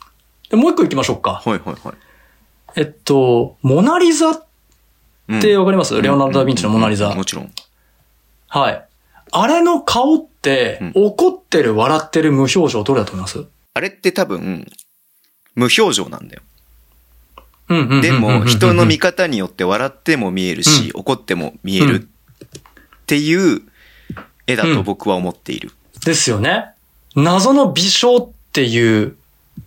[0.49, 1.41] で、もう一個行きましょうか。
[1.43, 1.95] はいはいはい。
[2.75, 4.43] えっと、モナリザっ
[5.29, 7.13] うんてわかります、レオナルド・ダ・ヴィンチのモナリザ。
[7.13, 7.51] もちろん。
[8.47, 8.85] はい。
[9.31, 10.36] あれの顔って、
[10.93, 13.45] 怒ってる、笑ってる、無表情、どれだと思います？
[13.73, 14.67] あれって多分、
[15.55, 16.41] 無表情なんだよ。
[17.69, 18.01] うんうんうんうんうんうん。
[18.01, 22.07] でも、人の見方によって笑っても見えるし、怒っても見えるっ
[23.05, 23.61] ていう
[24.47, 25.71] 絵だと僕は思っている。
[26.05, 26.65] ですよね。
[27.15, 29.17] 謎の微笑っていう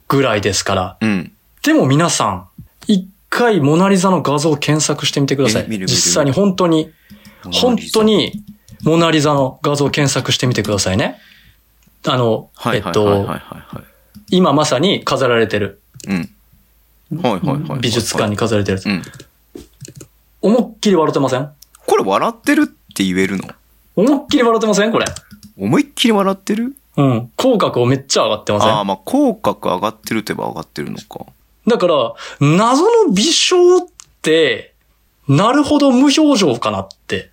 [0.09, 0.97] ぐらいですから。
[1.01, 1.33] うん。
[1.63, 2.49] でも皆さん、
[2.87, 5.67] 一回モナリザの画像を検索してみてください。
[5.69, 6.91] 実際に本当に、
[7.53, 8.43] 本当に
[8.85, 11.19] モナリザの画像を検索してみてくださいね。
[12.07, 13.29] あの、はいえっと。
[14.31, 15.81] 今まさに飾られてる。
[16.09, 16.31] うん。
[17.21, 17.81] はいはいはいはい。
[17.81, 18.81] 美術館に飾られてる。
[18.85, 19.03] うん。
[20.43, 21.51] 思いっきり笑ってません？
[21.87, 23.49] これ笑ってるって言えるの？
[23.97, 24.93] 思いっきり笑ってません？
[24.93, 25.07] これ。
[25.59, 26.77] 思いっきり笑ってる？
[26.97, 27.31] うん。
[27.37, 28.69] 口角をめっちゃ上がってません？
[28.71, 31.27] ああ、まあ、口角上がってるといえば上がってるのか。
[31.67, 33.89] だから、謎の微笑っ
[34.23, 34.73] て、
[35.29, 37.31] なるほど無表情かなって。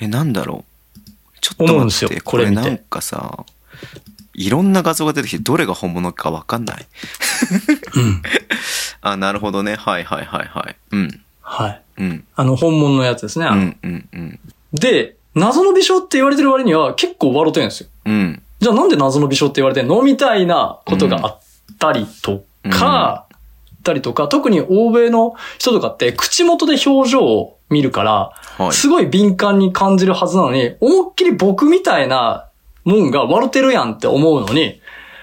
[0.00, 0.64] え、なんだろ
[0.96, 1.00] う？
[1.40, 3.44] ちょっと思うんですよ待って、これ見てこれなんかさ、
[4.34, 6.86] いろんな画像が出てきて、どれが本物かわかんない。
[7.94, 8.22] うん。
[9.00, 9.76] あ、なるほどね。
[9.76, 10.76] はいはいはいはい。
[10.90, 11.20] うん。
[11.40, 11.82] はい。
[11.98, 12.24] うん。
[12.34, 13.46] あの、本物のやつですね。
[13.46, 14.40] あのうんうんうん。
[14.72, 17.88] で、謎の微笑って言われてる割には結構笑ってるんですよ。
[18.04, 18.42] うん。
[18.58, 20.02] じゃあなんで謎の微笑って言われてんの？
[20.02, 21.40] みたいなことがあっ
[21.78, 23.25] たりとか、あ
[23.86, 28.72] ったりとか、特に欧米の人とかって口元で表情を見るから、はい。
[28.72, 32.48] すごい敏感に感じるはずなのに、思いっきり僕みたいな
[32.84, 34.80] もんが笑ってるやんって思うのに、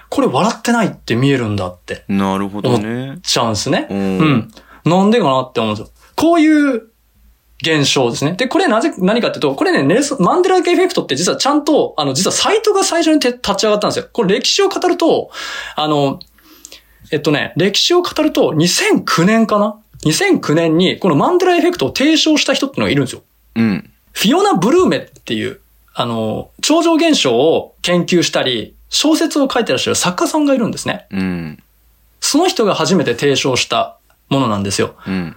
[0.08, 3.18] これ笑ってないって見えるんだってなるほどね。
[3.22, 3.88] ちゃうんですね。
[3.90, 4.50] ううんん。
[4.84, 5.92] なんでかなって思うんですよ。
[6.14, 6.88] こういう
[7.62, 8.34] 現象ですね。
[8.34, 14.08] で、これなぜ、何かっていうと、これね、ネルソン、マンデラエフェクトって実はちゃんと、あの、実はサイトが最初にて立ち上がったんですよ。
[14.12, 15.30] これ歴史を語ると、
[15.74, 16.18] あの、
[17.10, 23.22] えっとね、歴史を語ると、2009年かな ?2009 年に、このマンデラエフェクトを提唱した人っていうのがいるんですよ。
[23.56, 23.90] うん。
[24.12, 25.60] フィオナ・ブルーメっていう、
[25.94, 31.06] あの、超常現象を研究したり、小説を書いてらっしゃる作家さんがいるんですね。
[31.10, 31.62] うん。
[32.20, 33.98] その人が初めて提唱した
[34.28, 34.94] ものなんですよ。
[35.06, 35.36] うん。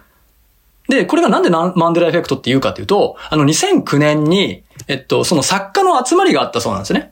[0.89, 7.11] で、これがなんでなマンデラエフェクトって言うかというと、あの2009年に、えっと、その作家の集まりがあったそうなんですね。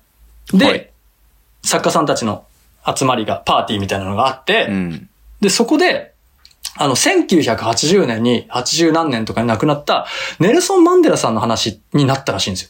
[0.54, 0.90] で、はい
[1.66, 2.46] 作家さんたちの
[2.86, 5.10] 集まりが、パーティーみたいなのがあって、うん。
[5.42, 6.14] で、そこで、
[6.78, 10.06] あの、1980年に、80何年とかに亡くなった、
[10.40, 12.70] ネルソン・マンデラさんの話になったらしいんですよ。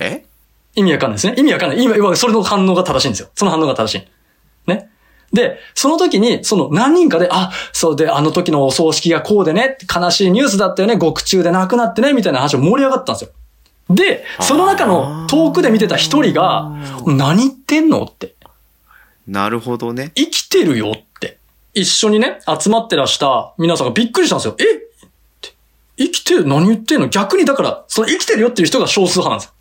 [0.00, 0.24] え？
[0.74, 1.34] 意味わかんないですね。
[1.36, 1.82] 意味わかんない。
[1.82, 3.28] 今、今、それの反応が正しいんですよ。
[3.34, 4.08] その反応が正しい。
[4.70, 4.88] ね？
[5.32, 13.30] で、その時に、その何人かで、あ、そうで、あの時のお葬式がこうでね、悲しいニュースだったよね、獄中で亡くなってね、みたいな話を盛り上がったんですよ。
[13.90, 16.72] で、その中の遠くで見てた一人が、
[17.06, 18.04] 何言ってんの？
[18.04, 18.34] って。
[19.28, 20.10] なるほどね。
[20.16, 21.38] 生きてるよって。
[21.74, 24.56] 一緒にね、集まってらした皆さんがびっくりしたんですよ。
[24.58, 24.64] え？
[24.64, 24.66] っ
[25.40, 25.54] て
[25.98, 26.46] 生きてる？
[26.46, 27.08] 何言ってんの？
[27.08, 29.54] 逆にだから、その生きてるよっていう人が少数派なんですよ。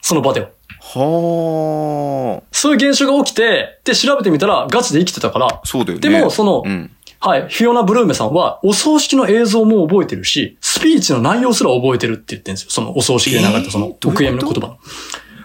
[0.00, 0.48] その場では。
[0.80, 2.42] はあ。
[2.50, 6.08] そういう現象が起きて、で、調べてみたらガチで生きてたから、そうだよね。
[6.08, 6.90] でもそのうん。
[7.22, 12.70] はい、フィオナ・ブルーメさんは、お葬式の映像も覚えてるし、スピーチの内容すら覚えてるって言ってるんですよ。
[12.70, 14.14] そのお葬式で流れたそのえーどういうこと？
[14.14, 14.78] お悔やみの言葉。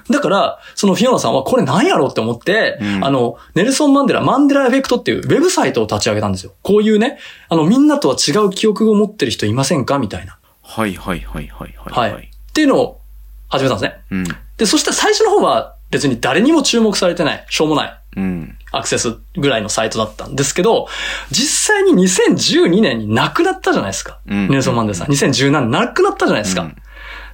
[0.09, 6.53] だから、そのフィオナさんはこれ何やろうって思って、うんあの、ネルソン・マンデラ、マンデラエフェクトっていうウェブサイトを立ち上げたんですよ。
[6.61, 7.17] こういうね、
[7.49, 10.37] あの、みんなとは違う記憶を持ってる人いませんかみたいな。
[10.61, 12.01] はいはいはいはいは。
[12.01, 12.25] はいい。
[12.25, 13.01] っていうのを
[13.49, 13.99] 始めたんですね。
[14.11, 14.27] うん。
[14.57, 17.99] で、そしたら最初の方は別に誰にも注目されてない、しょうもない。
[18.17, 18.57] うん。
[18.71, 20.87] アクセスぐらいのサイトだったんですけど、
[21.31, 24.19] 実際に2012年に亡くなったじゃないですか。
[24.27, 25.07] うんネルソン・マンデラさん。
[25.07, 26.61] 2017年亡くなったじゃないですか。
[26.61, 26.75] うん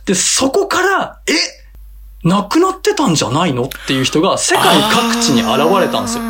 [0.05, 1.33] で、そこから、え
[2.23, 3.63] 亡くなってたんじゃないの？
[3.63, 6.23] っていう人が世界各地に現れたんですよ。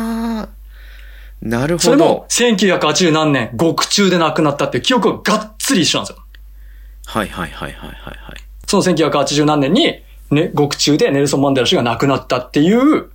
[1.42, 1.84] なるほど。
[1.84, 6.24] それも1980何年、獄中で亡くなったっていう記憶ががっつり一緒なんですよ。
[7.06, 8.16] はいはいはいはいはいはい。
[8.66, 13.10] その1980何年に、ね、獄中でネルソン・マンデラ氏が亡くなったっていう、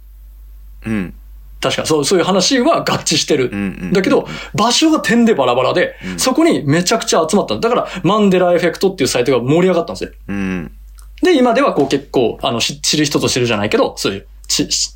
[0.85, 1.13] うん。
[1.59, 3.49] 確かそう、そういう話は合致してる。
[3.51, 7.57] うんうんだけど、場所が点でバラバラで、そこにめちゃくちゃ集まった。
[7.57, 10.11] だから、マンデラエフェクトっていうサイトが盛り上がったんですよ。
[10.27, 10.76] うん。
[11.21, 14.95] で、今ではこう結構、あの、し知る人ぞ知るじゃないけど、そういう、ち、し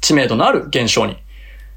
[0.00, 1.16] 知名度のある現象に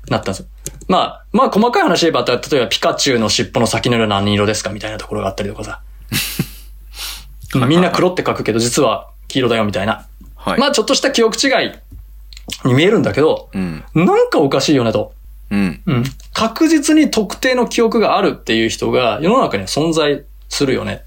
[0.09, 0.45] なったんですよ。
[0.87, 5.81] まあ、まあ、細かい話で言えば、例えばピカチュウの尻尾の先の色は何色ですかみたいなところがあったりとかさ。
[7.55, 10.05] まあみんな黒って書くけど、実は黄色だよみたいな。
[10.35, 10.59] はい。
[10.59, 11.71] まあ、ちょっとした記憶違い
[12.65, 13.83] に見えるんだけど、うん。
[13.93, 15.13] なんかおかしいよねと。
[15.51, 15.81] うん。
[15.85, 16.03] うん。
[16.33, 21.03] 確実に特定の記憶があるっていう人が世の中には存在するよね。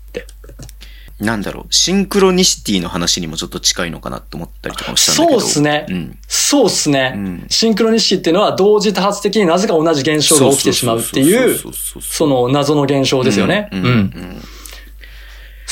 [1.24, 1.66] なんだろう。
[1.70, 5.40] シンクロニシティの話にもちょっと近いのかなって思ったりとかもしたんだけど。
[5.40, 6.18] そうっすねうん。
[6.26, 7.12] そうっすね。
[7.16, 11.58] うんシンクロニシティっていうのは同時多発的になぜか同じ現象が起きてしまうっていう、
[12.00, 13.68] その謎の現象ですよね。
[13.72, 13.84] うんん。
[13.84, 14.42] ううん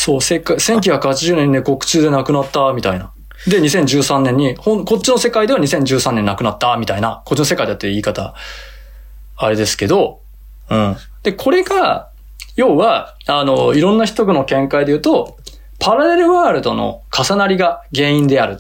[0.01, 3.13] そう、せっか、1980年にね、国中で亡くなった、みたいな。
[3.47, 7.23] で、2013年に、ほん、こっちの世界では2013年亡くなった、みたいな。
[7.27, 8.35] こっちの世界だって言い方、
[9.37, 10.21] あれですけど、
[10.71, 10.97] うん。
[11.23, 12.09] で、これが、
[12.57, 15.37] 要は、あの、いろんな人の見解で言うと、
[15.81, 18.59] パラレルワールドの重なりが原因である、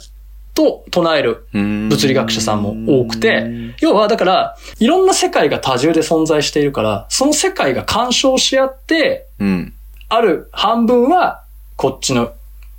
[0.54, 3.46] と唱えるうん物理学者さんも多くて、
[3.80, 9.74] 要はだから、いろんな世界が多重で存在しているから、その世界が干渉し合って、うん。
[10.08, 11.44] ある半分は
[11.76, 12.32] こっちの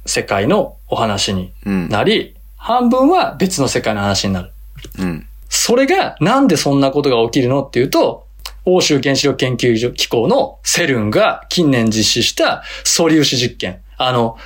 [0.06, 1.90] 世界のお話にうん。
[1.90, 4.52] なり、半分は別の世界の話になる。
[5.00, 5.28] うん。
[5.50, 8.26] それが、なんでそんなことが起きるのっていうと、
[8.66, 13.82] 欧州原子力研究所機構のセルンが近年実施した素粒子実験。
[14.08, 14.38] あの、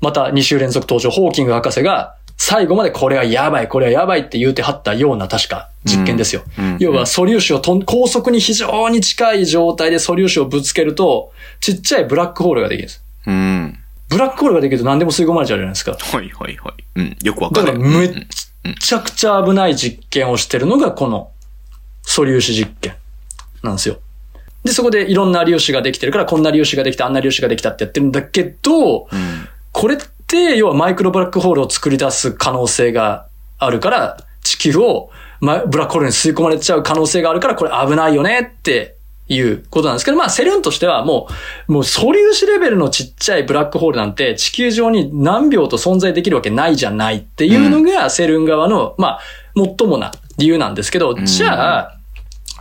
[0.00, 6.42] また2週連続登場、ホーキング博士が最後までこれはやばい、これはやばいって言うてはったような確か実験ですよ。
[6.58, 13.04] うん要は素粒子をとん高速に非常に近い状態で素粒子をぶつけると、ちっちゃいブラックホールができるんです。
[13.26, 13.78] うん。
[14.08, 15.92] ブラックホールができると何でも吸い込まれちゃうじゃないですか。
[15.92, 16.84] はいはいはい。
[16.96, 17.16] うん。
[17.22, 17.78] よくわだかる。
[17.78, 18.08] からめっ
[18.64, 21.30] うんちゃくちゃ危ない実験をしてるのがこの
[22.02, 22.94] 素粒子実験
[23.62, 23.98] なんですよ。
[24.64, 29.08] で、そこでいろんな粒子ができてるから、こんな粒子ができた、あんな粒子ができたってやってるんだけど、うん。
[29.72, 33.26] これって、要はマイクロブラックホールを作り出す可能性が
[33.58, 38.96] あるから、地球をまブラックホールに吸い込まれちゃう可能性があるから、これ危ないよねって
[39.28, 41.28] いうことなんですけど、まあ、セルンとしてはも
[41.68, 49.20] う、もう素粒子レベルのちっちゃいブラックホールなんて地球上に何秒と存在できるわけないじゃないっていうのが、セルン側の、まあ、
[49.56, 51.99] 最もな理由なんですけど、じゃあ、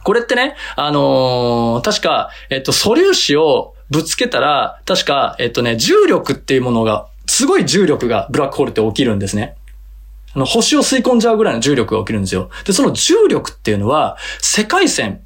[0.09, 9.55] これってね、あのー確か、えっと、素粒子をぶつけたら、確か、えっとね、重力っていうものが、すごい重力がブラックホールって起きるんですね。
[10.33, 12.49] あの、星を吸い込んじゃうぐらいの重力が起きるんですよ。
[12.65, 15.21] で、その重力っていうのは、世界線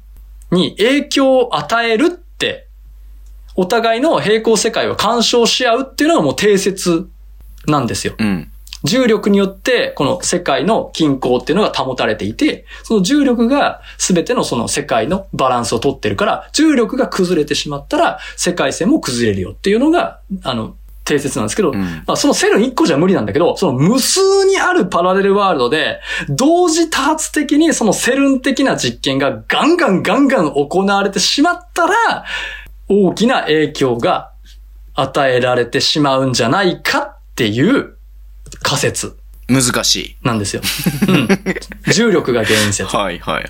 [0.50, 2.66] に影響を与えるって、
[3.56, 7.08] お互いの平行世界を干渉し合うっていうのがもう定説
[7.66, 8.16] なんですよ。
[8.18, 8.50] うん。
[8.84, 21.80] 重力によって、この世界の均衡っていうのが保たれていて、その重力が全てのその世界のバランスをとってるから、重力が崩れてしまったら、世界線も崩れるよっていうのが、あの、定説なんですけど、うん。
[22.06, 32.24] まあ、そのセルン1個じゃ無理なんだけど、その無数にあるパラレルワールドで、同時多発的にそのセルン的な実験がガンガンガンガン行われてしまったら、
[32.88, 34.32] 大きな影響が
[34.94, 37.93] 与えられてしまうんじゃないかっていう
[38.62, 39.16] 仮説
[39.48, 40.16] 難しい。
[40.22, 40.62] なんですよ。
[41.08, 41.28] うん。
[41.92, 42.96] 重力が原因説。
[42.96, 43.44] はいはいはい。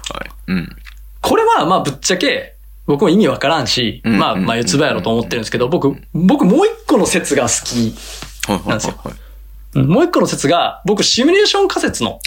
[0.48, 0.76] うん。
[1.20, 2.54] これはまあぶっちゃけ
[2.86, 7.94] 僕も意味わからんし、うんまあまあ四つ葉やろと思ってるんですけど、僕、僕もう一個の説が好き。
[8.68, 9.18] なんですよはいはい。
[9.18, 9.24] うん
[9.88, 12.20] もう一個の説が、僕シミュレーション仮説の。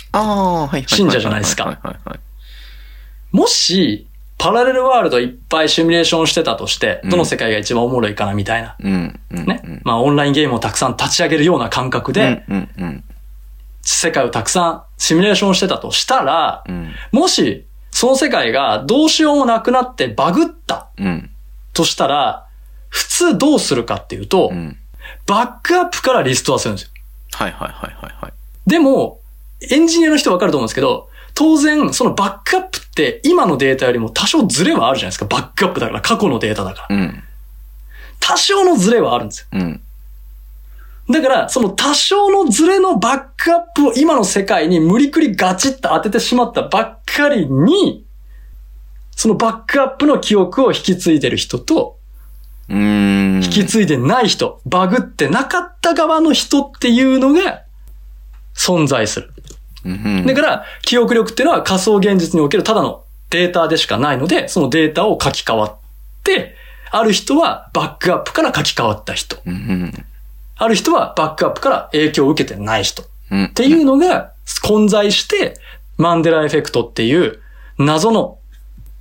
[0.88, 1.80] 信者じゃないですか。
[3.32, 4.07] もし、
[4.38, 8.75] パラレルワールドいっぱいシミュレーションしてたとして、うんどの世界が一番おもろいかなみたいな。
[8.79, 9.19] うん。
[9.31, 9.45] うん。
[9.45, 9.61] ね。
[9.63, 9.81] うん。
[9.83, 12.43] まあオンラインゲームをたくさん立ち上げるような感覚で、
[13.81, 16.93] 世界をたくさんシミュレーションしてたとしたら、うん。
[17.11, 21.29] もし、その世界がどうしようもなくなってバグったうん。
[21.73, 22.45] としたら、
[22.89, 24.77] 普通どうするかっていうと、うん。
[25.25, 26.91] バックアップからリストアするんですよ。
[27.33, 28.33] はいはいはいはいはい。
[28.69, 29.19] でも、
[29.71, 35.25] エンジニアの人わかると思うんですけど、当然、そのバックアップって今のデータよりも多少ズレはあるじゃないですか。
[35.25, 36.95] バックアップだから、過去のデータだから。
[36.95, 37.23] うん。
[38.19, 39.47] 多少のズレはあるんですよ。
[39.51, 39.81] うん。
[41.11, 48.03] だから、その多少のズレのバックアップを今の世界に無理くりガチッと当ててしまったばっかりに、
[49.15, 51.99] そのバックアップの記憶を引き継いでる人と。
[52.67, 57.61] 引き継いでない人、バグってなかった側の人っていうのが
[58.55, 59.31] 存在する。
[59.86, 60.25] うん。
[60.25, 65.75] だから、記憶力っていうのは仮想現実におけるただのデータでしかないので、そのデータを書き換わっ
[66.23, 66.55] て、
[66.91, 69.38] ある人はバックアップから書き換わった人。
[69.45, 70.05] うん。
[70.57, 73.03] ある人はバックアップから影響を受けてない人。
[73.32, 73.43] うん。
[73.45, 74.32] っていうのが
[74.63, 75.55] 混在して、
[75.97, 77.39] マンデラエフェクトっていう
[77.78, 78.39] 謎の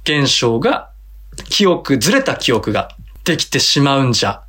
[0.04, 0.90] 現象が、
[1.50, 2.90] 記憶、ずれた記憶が
[3.24, 4.42] できてしまうんじゃ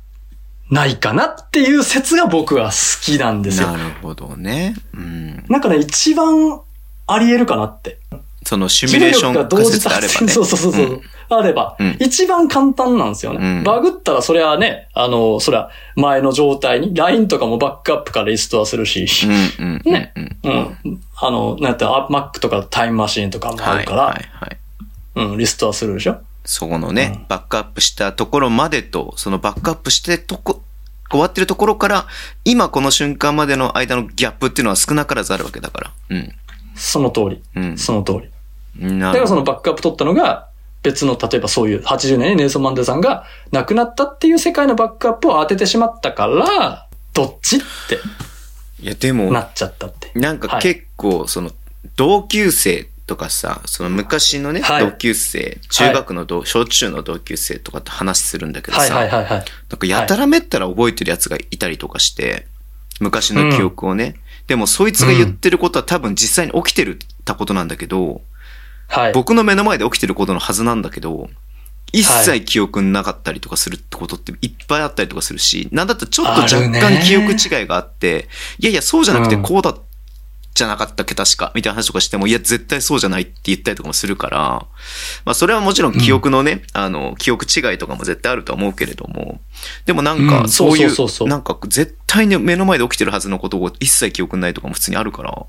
[0.70, 3.76] ないかなっていう説が僕は好きなんですよな。
[3.76, 4.74] るほどね。
[4.94, 5.44] うん。
[5.48, 6.60] なんかね、一番
[7.06, 7.98] あり得るかなって。
[8.44, 10.28] そのシミュレーション仮説であればね。
[10.28, 13.58] そうそうそうそう、んあれば、うん一番簡単なんですよね。
[13.58, 19.06] うんバグったらそれはね、あの、それは前の状態に、LINE とかもバックアップからリストはするし、
[19.60, 19.82] うん。
[19.84, 19.92] うん。
[19.92, 20.38] ねうん。
[20.84, 21.00] うん。
[21.16, 24.58] あの、なんやったら、Mac とかタイムマシンとかもあはいるから、はいはい。
[25.16, 30.62] うん、リストはするでしょそこのね、バックアップしたところまでと、そのバックアップしてとこ、
[31.10, 32.06] 終わってるところから、
[32.46, 35.90] 今この瞬間までの間のギャップっていうのは少なからずあるわけだから。
[36.08, 36.32] うん。
[36.74, 37.42] その通り。
[37.54, 37.76] うん。
[37.76, 38.30] その通り。
[38.82, 40.48] なだからそのバックアップ取ったのが、
[40.82, 47.98] 別の、例えばそういう80年にネルソン・マンデラさんが亡くなったっていう世界のバックアップを当ててしまったから、どっちって
[48.80, 50.18] いや、でもな、っちゃったって。
[50.18, 51.50] なんか結構、その、
[51.96, 54.84] 同級生とかさ、その昔のね、はい。
[54.84, 59.44] 同級生、中学の同、小中の同級生とかって話するんだけどはいさ、はいはいはい。
[59.70, 62.46] なんかやたらめったら覚えてるやつがいたりとかして、
[63.00, 64.16] 昔の記憶をね。
[64.46, 68.20] でもそいつが言ってることは多分実際に起きてるたことなんだけど、
[68.88, 69.12] はい。
[69.12, 71.30] 僕の目の前で起きてることのはずなんだけど、
[71.92, 78.28] 一切記憶なかったりとかするってことっていっぱいあったりとかするし、なんだったらちょっと若干記憶違いがあって、
[78.58, 79.42] いやいやそうじゃなくてうん。
[79.42, 79.78] こうだっ
[80.58, 84.66] じゃなかったっけ確か、みたいな話とかしても、いや、絶対そうじゃないって言ったりとかもするから、
[85.24, 89.40] まあ、それはもちろん記憶のね、あの、記憶違いとかも絶対あるとは思うけれども、
[89.86, 95.46] でもなんか、うんそういう、なんか、絶対に目の前で起きてるはずのことを一切記憶にないとかも普通にあるから、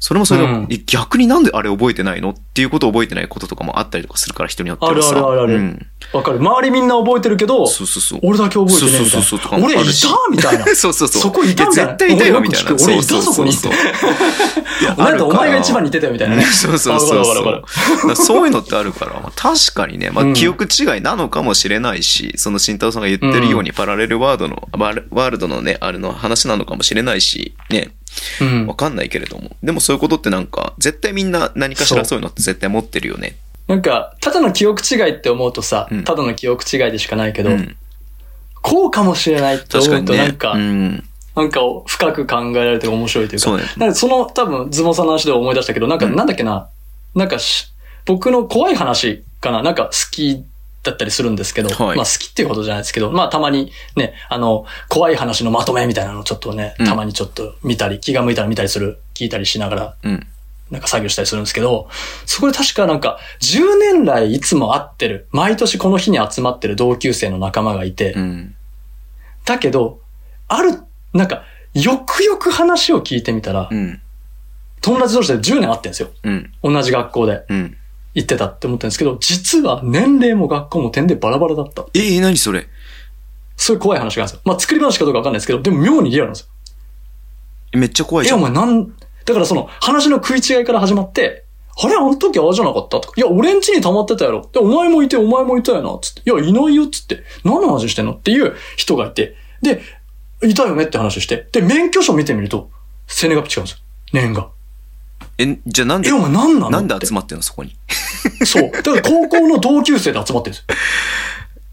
[0.00, 5.10] それもそれで、うん逆になんであれ覚えてないのっていうことを覚えてないこととかもあったりとかするから、人によってはさ。
[5.10, 5.86] あるあるあるあるうん。
[6.12, 6.38] わかる。
[6.38, 8.20] 周りみんな覚えてるけど、そうそうそう。
[8.22, 9.62] 俺だけ覚えてねえみたいそうそうそう。
[9.62, 9.82] 俺いた
[10.30, 10.64] みたいな。
[10.74, 11.22] そうそうそう。
[11.22, 11.92] そこいたみたいな。
[11.92, 12.74] や絶対いたよ、みたいな。
[12.74, 14.41] 俺いたそこにそうそうそういや
[14.96, 16.44] なんかお前が一番にいてたよみたいなね。
[16.44, 18.16] そうそうそうわそう。
[18.16, 27.90] そういうのってあるから、まあ、確かにね、まあ、うん記憶違いなのかもしれないし、その慎太郎さんが言ってるように、パラレルワードの、ワールドのね、あれの話なのかもしれないし、ね、
[28.40, 29.56] うんわかんないけれども。
[29.62, 33.36] でもそういうことってなんか、絶対みんな何かしらそういうのって絶対持ってるよね。
[33.68, 37.76] なんか、ただの記憶違いって思うとさうん、ただの記憶違いでしかないけど、うん。
[38.60, 40.14] こうかもしれないって思うと。
[40.14, 41.04] なんか、うん。
[41.34, 43.64] なんか深く考えられて面白いというか、そうね。
[43.76, 46.16] なんかその多分ズボンさんの話で思い出したけど、なんかうん。
[46.16, 46.68] なんだっけな、
[47.14, 47.72] なんかし
[48.04, 50.44] 僕の怖い話かな、なんか好き
[50.82, 51.96] だったりするんですけど、はい。
[51.96, 56.86] まあ好きっていうことじゃないですけど、まあたまにね、あの、怖い話のまとめみたいなのをちょっとね、うん。
[56.86, 60.26] たまにちょっと見たり、気が向いたら見たりする、聞いたりしながら、うん。
[60.70, 61.88] なんか作業したりするんですけど、
[62.24, 68.54] そこで確かなんか、10年来いつも会ってる、毎年この日に集まってる同級生の仲間がいて、うん。
[69.44, 70.00] だけど、
[70.48, 70.78] ある、
[71.12, 71.44] なんか、
[71.74, 74.00] よくよく話を聞いてみたら、うん。
[74.80, 76.10] 友達同士で10年会ってんですよ。
[76.22, 76.52] うん。
[76.62, 77.76] 同じ学校でうん。
[78.14, 81.86] 行ってたって思ってるんですけど、実は年齢も学校も点でバラバラだった。
[81.94, 82.66] ええ何それ？
[83.56, 84.42] そういう怖い話があるんですよ。
[84.44, 86.42] まあ、作り話かどうかわかんないですけど、でも妙にリアルなんです
[87.72, 87.78] よ。
[87.78, 88.40] めっちゃ怖いじえ、ゃん。
[88.40, 88.92] お前なん、
[89.24, 91.44] だからその話の食い違いから始まって、
[91.82, 91.94] あれ？
[91.94, 93.00] あの時ああじゃなかった？
[93.00, 93.14] とか。
[93.16, 94.46] いや、俺ん家に溜まってたやろ。
[94.52, 95.98] で、お前もいて、お前もいたよな。
[96.02, 96.30] つって。
[96.30, 96.86] いや、いないよ。
[96.88, 97.22] つって。
[97.44, 98.12] 何の話してんの？
[98.12, 99.36] っていう人がいて。
[99.62, 99.80] で、
[100.42, 101.48] いたよねって話して。
[101.52, 102.70] で、免許証見てみると、
[103.06, 103.78] 生年月日違うんですよ。
[104.12, 104.48] 年が。
[105.38, 107.76] え、じゃあなんでえ、お、前何なのなんで集まってんのそこに？
[108.44, 108.70] そう。
[108.70, 110.76] だから高校の同級生で集まってるんですよ。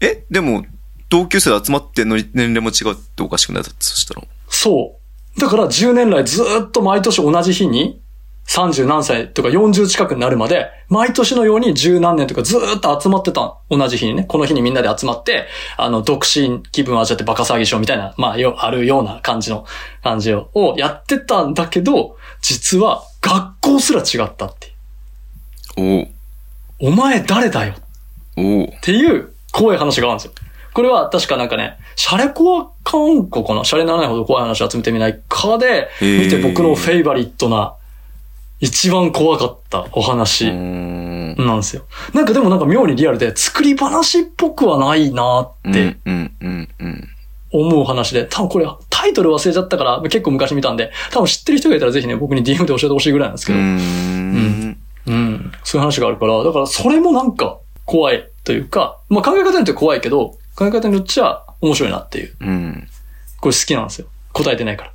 [0.00, 0.64] えでも、
[1.08, 3.62] 同級生で集まってんのに年齢も違うっておかしくない？
[3.62, 4.22] だって、そしたら。
[4.48, 4.96] そ
[5.36, 5.40] う。
[5.40, 8.00] だから10年来ずーっと毎年同じ日に、
[8.50, 13.56] 30何歳とか40近くになるまで、毎年のように十何年とかずーっと集まってた。
[13.70, 14.24] 同じ日にね。
[14.24, 15.46] この日にみんなで集まって、
[15.76, 19.64] あの、独身気分を味わってバカ騒ぎしようみたいな、まあ、よ、あるような感じの、
[20.02, 24.74] 感じを、をやってたんだけど、実は学校すら違ったって。
[25.76, 26.08] おう
[26.80, 27.74] お前誰だよ
[28.36, 30.32] おうっていう怖い話があるんですよ。
[30.72, 37.74] これは確かなんかね、シャレコア観光かなシャレにならないほど怖い話を集めてみないかで、見て僕のフェイバリットな、
[38.60, 40.50] 一番怖かったおう話。
[40.52, 41.86] なんですよ。
[42.12, 45.96] なんかでもなんか妙にリアルで、作り話っぽくはないなって
[47.52, 54.78] 思う話で、多分これタイトル忘れちゃったから、結構昔見たんで、多分知ってる人がいたらぜひね、僕に DM で教えてほしいぐらいなんですけど、ーん。
[55.06, 55.52] うん。
[55.64, 62.36] そういう話があるから、だからそれもなんか怖いというか、まあ考え方によっては怖いけど、考え方によっちゃ面白いなっていう。
[62.40, 62.88] うん。
[63.40, 64.06] これ好きなんですよ。
[64.32, 64.92] 答えてないから。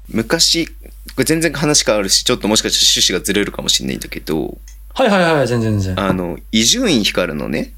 [0.10, 0.72] 昔、こ
[1.20, 4.58] れ全然話変わるし、ちょっともしかして趣旨がずれるかもしれないんだけど、
[4.94, 6.04] はいはいはい、全然全然。
[6.04, 7.74] あの、伊集院光のね、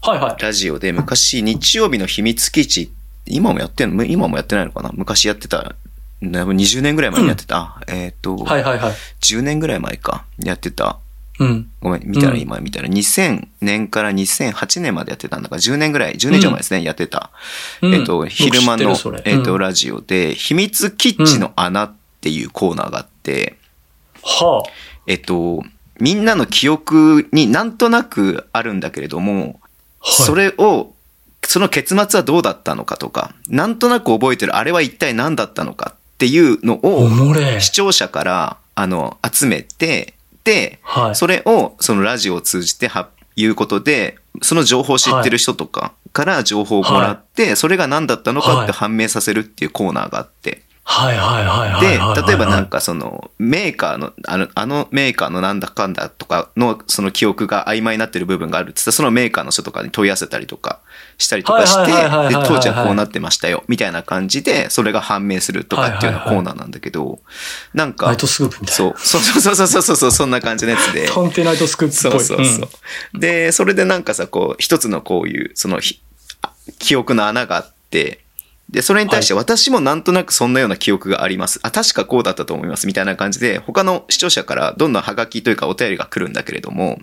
[0.00, 0.42] はいはい。
[0.42, 2.92] ラジオで昔日曜日の秘密基地、
[3.26, 4.04] 今もやってんの？
[4.04, 4.90] 今もやってないのかな？
[4.94, 5.74] 昔やってた、
[6.20, 8.92] 多分20年ぐらい前にやってた、えっ、と、はいはいはい。
[9.20, 10.98] 10年ぐらい前か、やってた、
[11.38, 11.70] うん。
[11.80, 12.40] ごめん、見たらうん。
[12.40, 17.30] 今見たら、2000年から2008年までやってたんだから、10年ぐらい、10年以上前ですね、やってた。
[17.80, 17.94] うん。
[17.94, 19.22] えっと、昼間のってるそ、れ。
[19.24, 19.60] えっと、うん。
[19.60, 23.58] ラジオで、秘密基地の穴っていうコーナーがあって、
[24.22, 24.62] は
[25.08, 25.64] えっと、
[25.98, 29.60] みんなの記憶になんとなくあるんだけれども、
[30.00, 30.06] あ。
[30.06, 30.94] はい、それを、
[31.44, 37.08] その結末はどうだったのかとか、なんとなく覚えてるあれは一体何だったのかっていうのおを。
[37.60, 40.14] 視聴者から、あの、集めて、
[40.44, 41.14] で、はい。
[41.16, 50.62] それをそのラジオを通じては言うことで、その情報を知ってる人とかから情報をもらって、それが何だったのかって判明させるっていうコーナーがあって。
[50.84, 60.80] はいはいはいはいで例えばなんかそのメーカーの、あの、あのメーカーのなんだかんだとかのその記憶が曖昧になってる部分があるって言ったらそのメーカーの人とかに問い合わせたりとか
[61.18, 67.20] したりとかして、で、当時はこうなってましたよ、みたいな感じで、それが判明するとかっていうようなコーナーなんだけど、
[67.74, 68.94] なんかナイ、トスクープみたいな。
[68.94, 71.08] そう、そうそうそうそうそうそう、そんな感じのやつで。
[71.08, 72.20] 探偵ナイトスクープっそぽい。
[72.20, 72.68] うそうそ
[73.14, 73.18] う。
[73.18, 75.80] で、それでなんかさ、こう、一つのこういう、その
[76.78, 78.20] 記憶の穴があって、
[78.72, 81.60] で、それに対して私もなんとなくそんなような記憶があります。
[81.62, 82.86] あ、確かこうだったと思います。
[82.86, 86.98] みたいな感じで、他の視聴者からどんどんハガキというかお便りが来るんだけれども、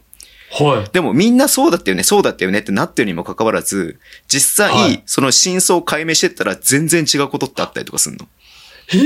[0.59, 0.67] うん。
[0.67, 0.89] はい。
[0.91, 8.27] でもみんなそうだったよね、そうだったよねってなってるにもかかわらず、実際、はいその真相を解明してったら全然違うことってあったりとかするの。
[8.87, 9.01] へえ、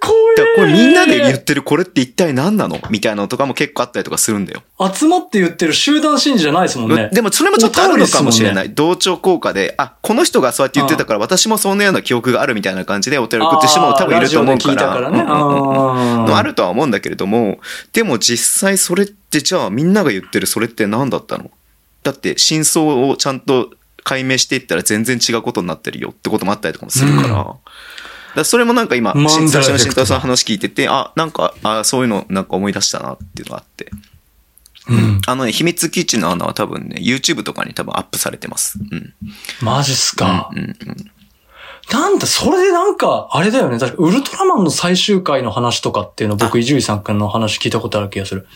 [0.00, 2.80] 怖だからこれみんなで言ってるこれって一体何なの？
[2.90, 4.62] みたいなのとかも結構あったりとかするんだよ。
[4.94, 7.10] 集まって言ってる集団心理じゃないですもんね。
[7.12, 8.70] でもそれもちょっとあるのかもしれなおい。
[8.70, 14.76] 同調効果で、あ、この人がそうやって言ってたから私もそんなような記憶があるみたいな感じでお便り送ってる人も多分いると思うから。
[14.76, 17.58] からねああるとは思うんだけれども、
[17.92, 21.50] でも実際それってじゃあみんなが言ってるそれって何だったの？
[22.02, 23.70] だって真相をちゃんと
[24.04, 27.40] 解明していったら全然違うことになってるよってこともあったりとかもするから。
[27.40, 27.46] うん
[28.38, 33.90] だそれもなんか今、最初の新エフェクトだ太さんの話聞いてて、あ、なんか、あそういうのなんか思い出したなっていうのがあって。
[34.88, 35.20] うん。
[35.26, 38.78] あのね、秘密基地の穴は多分ね、YouTube とかに多分アップされてます。
[38.90, 39.14] うん。
[39.60, 40.50] マジっすか。
[40.52, 40.76] うんうん。
[41.92, 43.78] なんだ、それでなんか、あれだよね。
[43.78, 48.46] 確か、ウルトラマンの最終回の話とかっていうの僕、伊集院さんくんの話聞いたことある気がする。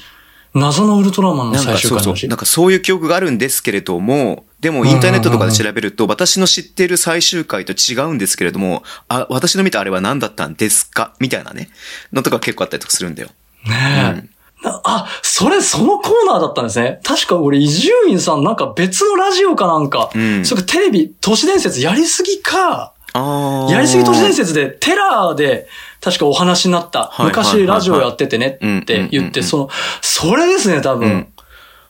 [0.55, 1.79] 謎のウルトラマンのなん最。
[1.79, 2.29] 終回の話。
[2.29, 11.15] なんかそういう記憶があるんですけれども、でもインターネットとかで調べると、私の知っている最終回と違うんですけれども、あ、私の見たあれは何だったんですか？
[11.21, 11.71] みたいなね。
[12.13, 13.29] のとか結構あったりとかするんだよ。
[13.67, 14.33] ねえ。
[14.65, 17.01] なあ、それ、そのコーナーだったんですね。
[17.03, 23.73] 確か俺、伊集院さんなんか別のラジオかなんか、うんそれかテレビ、都市伝説やりすぎか、ああ。
[23.73, 25.67] やりすぎ都市伝説で、テラーで、
[26.03, 27.05] 確かお話になった。
[27.05, 29.69] はいはいはい昔ラジオやっててねって言って、んその、
[30.03, 31.09] それですね、多分。
[31.09, 31.29] うん。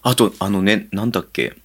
[0.02, 1.56] あと、あのね、なんだっけ。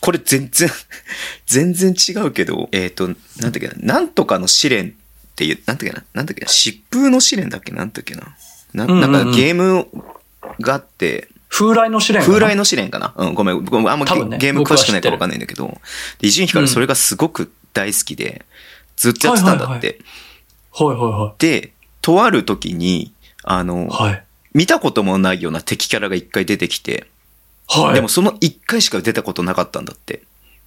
[0.00, 0.70] これ全然、
[1.46, 7.84] 全然違うけど、えっ、と、なんだっけな、なんとかの試練っていう、なんだっけな、なんだっけな、疾風の試練だっけな。
[7.84, 8.22] んだっけな。
[8.72, 9.86] ななんかゲーム
[10.60, 12.32] があって、風来の試練かな？
[12.32, 13.12] 風来の試練かな。
[13.16, 15.78] うん、ごめん、ごめん、あんまねゲーム詳しくないかわかんないんだけど、
[16.18, 18.46] で伊集院光それがすごく大好きで、
[18.96, 19.72] ずっとやってたんだって。
[19.72, 19.96] はいはい
[20.84, 21.72] はで、
[22.02, 23.12] とある時に、
[23.42, 23.88] あの、い。
[23.90, 24.22] はい。
[24.54, 27.06] 見たこともないような敵キャラが一回出てきて、
[27.68, 27.94] はい。
[27.94, 30.22] でもその一回しか出たことなかったんだって。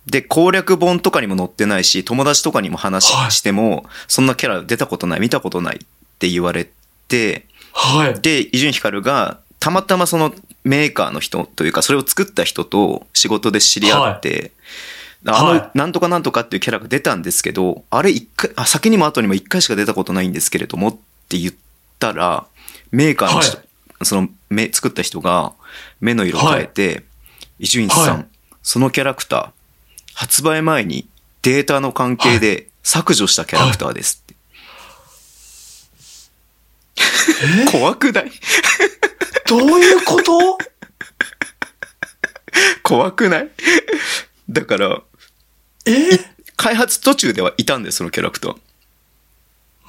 [0.05, 5.79] で、攻略本とかにも載ってないし、友達とかにも話はいしても、そんなキャラ出たことない、見たことないっ
[6.19, 6.69] て言われ
[7.07, 8.21] て、はい。
[8.21, 10.33] で、伊集院光が、たまたまその
[10.63, 14.51] メーカーの人というか、それを作った人と仕事で知り合って、
[15.25, 15.77] あの、はい。
[15.77, 20.97] なんとかなんとかっていうキャラが出たんですけど、あれ一回、あ、先にも後にも一回しか出たことないんですけれどもっ
[21.27, 21.53] て言っ
[21.99, 22.45] たら、
[22.91, 23.63] メーカーの人、は
[24.03, 25.53] その、目、作った人が
[25.99, 27.03] 目の色を変えて、
[27.59, 28.25] 伊集院さん、はい。
[28.63, 29.49] そのキャラクター、
[30.13, 31.07] 発売前に
[31.41, 34.35] データの関係で削除したキャラクターですって。
[37.71, 38.31] 怖くない？
[39.47, 40.57] どういうこと？
[42.83, 43.49] 怖くない？
[44.49, 45.01] だから、
[45.89, 46.19] え？
[46.55, 48.49] 開発途中ではいたんです、そのキャラクタ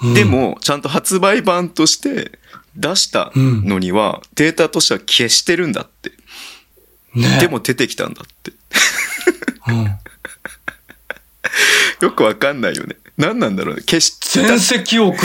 [0.02, 0.14] ー。
[0.14, 2.38] で、も、ちゃんと発売版として
[2.76, 6.10] 出したのには、データとしては消してるんだって。
[6.10, 6.12] う
[7.18, 8.52] んねでも出てきたんだって。
[9.68, 9.98] うん
[12.00, 12.96] よくわかんないよね。
[13.16, 13.82] 何なんだろうね。
[13.82, 14.46] 消した、全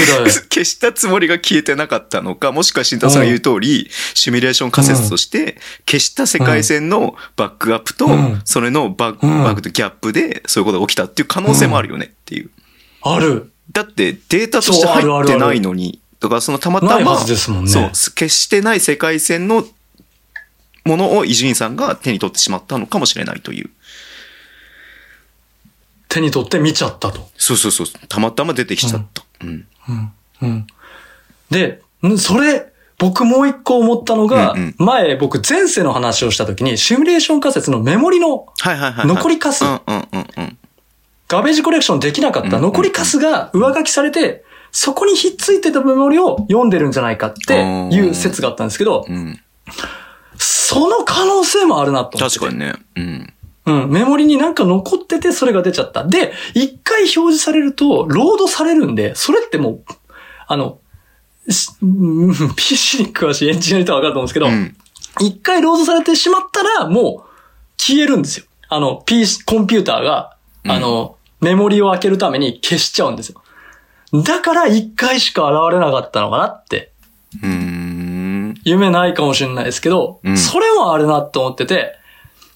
[0.06, 0.26] だよ。
[0.52, 12.50] 消したつもりが消えてなかったのか、もしくは新太さんが言う通り、シミュレーション仮説として、消した世界線のバックアップとうん、それのバック、うんバックとギャップで、そういうことが起きたっていう可能性もあるよねっていう。
[13.02, 13.52] ある。
[13.72, 17.24] だってデータとして入ってないのに、とかそのたまたま、
[17.62, 19.66] ねそう、消してない世界線の
[20.86, 23.70] ものを伊集院さんが手に取ってしまったのかもしれないという。
[26.16, 27.28] 手に取って見ちゃったと。
[27.38, 27.88] そうそうそう。
[28.08, 29.24] たまたま出てきちゃった。
[29.42, 29.68] うん。
[29.90, 30.14] うん。
[30.42, 30.68] うん。
[31.50, 38.48] で、んそれ、僕もう一個思ったのが、うんうん前僕前世の話をした時に、シミュレーション仮説のメモリの。
[38.64, 39.66] 残りカス。
[41.28, 49.40] ガベージコレクションできなかった残りカスが上書きされて、そこにひっついてたメモリを読んでるんじゃないかっていう説があったんですけど、うん。
[50.38, 52.40] その可能性もあるなと思ってて。
[52.40, 52.74] 確かにね。
[52.96, 53.34] うん。
[53.66, 56.04] うん、メモリになんか残ってて、それが出ちゃった。
[56.04, 59.84] で、一回表示されると、ロードされるんで、それってもう、
[60.48, 60.80] あの、
[62.56, 64.76] PC に詳しいエンジニアの人はわかると思うんですけど、うん。
[65.22, 67.30] 一回ロードされてしまったら、もう、
[67.78, 68.46] 消えるんですよ。
[68.70, 73.42] あの、PC、コンピューターが、うんあの、メモリを開けるために消しちゃうんですよ。
[74.24, 76.92] だから一回しか現れなかったのかなって。
[78.64, 81.98] 夢ないかもしれないですけど、うんそれもあるなって思ってて、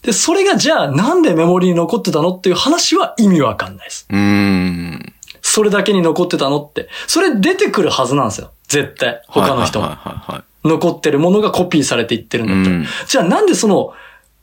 [0.02, 4.08] で、それがじゃあなんでメモリに残ってたのっていう話は意味わかんないです。
[4.10, 5.14] うーん。
[5.42, 6.90] それだけに残ってたのって。
[7.08, 8.52] それ出てくるはずなんですよ。
[8.68, 9.22] 絶対。
[9.28, 9.88] 他の人も。
[9.88, 10.44] はいはいはいはい。
[10.68, 12.76] 残ってるものがコピーされていってるんだったら。
[12.78, 13.94] うんじゃあなんでその、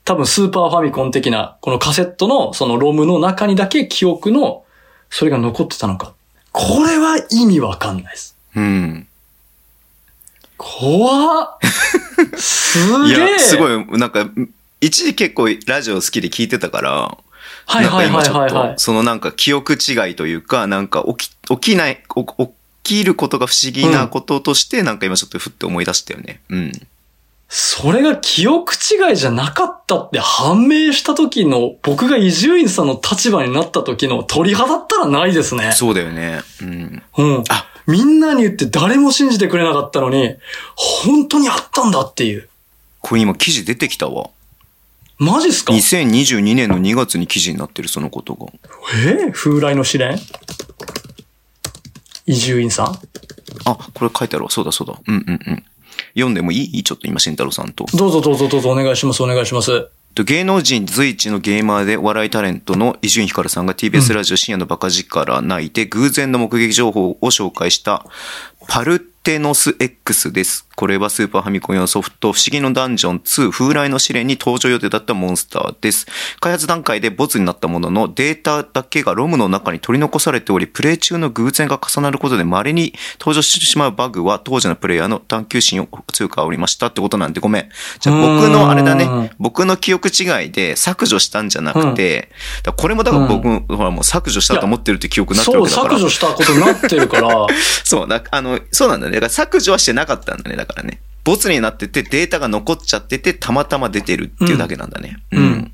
[0.04, 4.64] 多分スーパーファミコン的な、このカセットのそのロムの中にだけ記憶の、
[5.10, 6.14] それが残ってたのか。
[6.52, 8.36] これは意味わかんないです。
[8.54, 9.06] うん。
[10.56, 11.58] 怖っ
[12.38, 14.26] すいげえや、すごい、なんか、
[14.80, 17.18] 一時結構ラジオ好きで聞いてたから、
[17.66, 18.78] はいはいはいはいなんか今ちょっはいと、。
[18.78, 22.52] そのなんか記憶違いというか、なんか起き、起きない、お起
[22.82, 26.40] きることが不思議なこととして、なんか今ちょっとふって思い出したよね。
[26.48, 26.72] うん。
[27.48, 35.72] それが記憶違いじゃなかったって判明した時の、僕が伊集院さんの立場になった時の鳥肌ったらないですね。
[35.72, 36.42] そうだよね。
[36.60, 37.02] うん。
[37.18, 37.44] うん。
[37.48, 40.34] あみんなに言って誰も信じてくれなかったのに、
[40.74, 42.48] 本当にあったんだっていう。
[43.00, 44.30] これ今記事出てきたわ。
[45.18, 48.46] マジっすか？2022年の2月に記事になってる、そのことが。
[49.06, 50.18] え風来の試練？
[52.26, 52.86] 伊集院さん？
[53.64, 54.50] あ、これ書いてあるわ。
[54.50, 55.00] そうだそうだ。
[55.06, 55.64] うんうんうん。
[56.14, 56.82] 読んでもいい？
[56.82, 57.86] ちょっと今、慎太郎さんと。
[57.96, 59.88] どうぞどうぞどうぞお願いしますお願いします。
[60.14, 68.06] と芸能人随一のゲーマーでお笑いタレントの伊集院光さんが TBS ラジオ深夜のバカ力内で偶然の目撃情報を紹介した
[68.66, 70.68] パルテノス X です。
[70.76, 76.06] これはスーパーファミコン用ソフト不思議のダンジョン2風来の試練に登場予定だったモンスターです。
[76.38, 87.68] 開発段階でボツになったもののデータだけがロムの中に取り残されており、プレイ中の偶然が重なることで稀に登場してしまうバグは当時のプレイヤーの探求心を強く煽りましたってことなんでごめん。
[87.98, 92.28] じゃあ僕のあれだね、僕の記憶違いで削除したんじゃなくて、
[92.62, 95.98] だからこれもだから僕、ほらもう削除したと思ってるって記憶になってるそう、わけだから。
[95.98, 97.46] 削除したことになってるから、
[97.82, 99.15] そう、だあの、そうなんだね。
[99.20, 100.56] だから削除はしてなかったんだね。
[100.56, 101.00] だからね。
[101.24, 105.18] ボツになっててデータが残っちゃってて、たまたま出てるっていうだけなんだね。
[105.32, 105.42] うん。
[105.42, 105.72] うん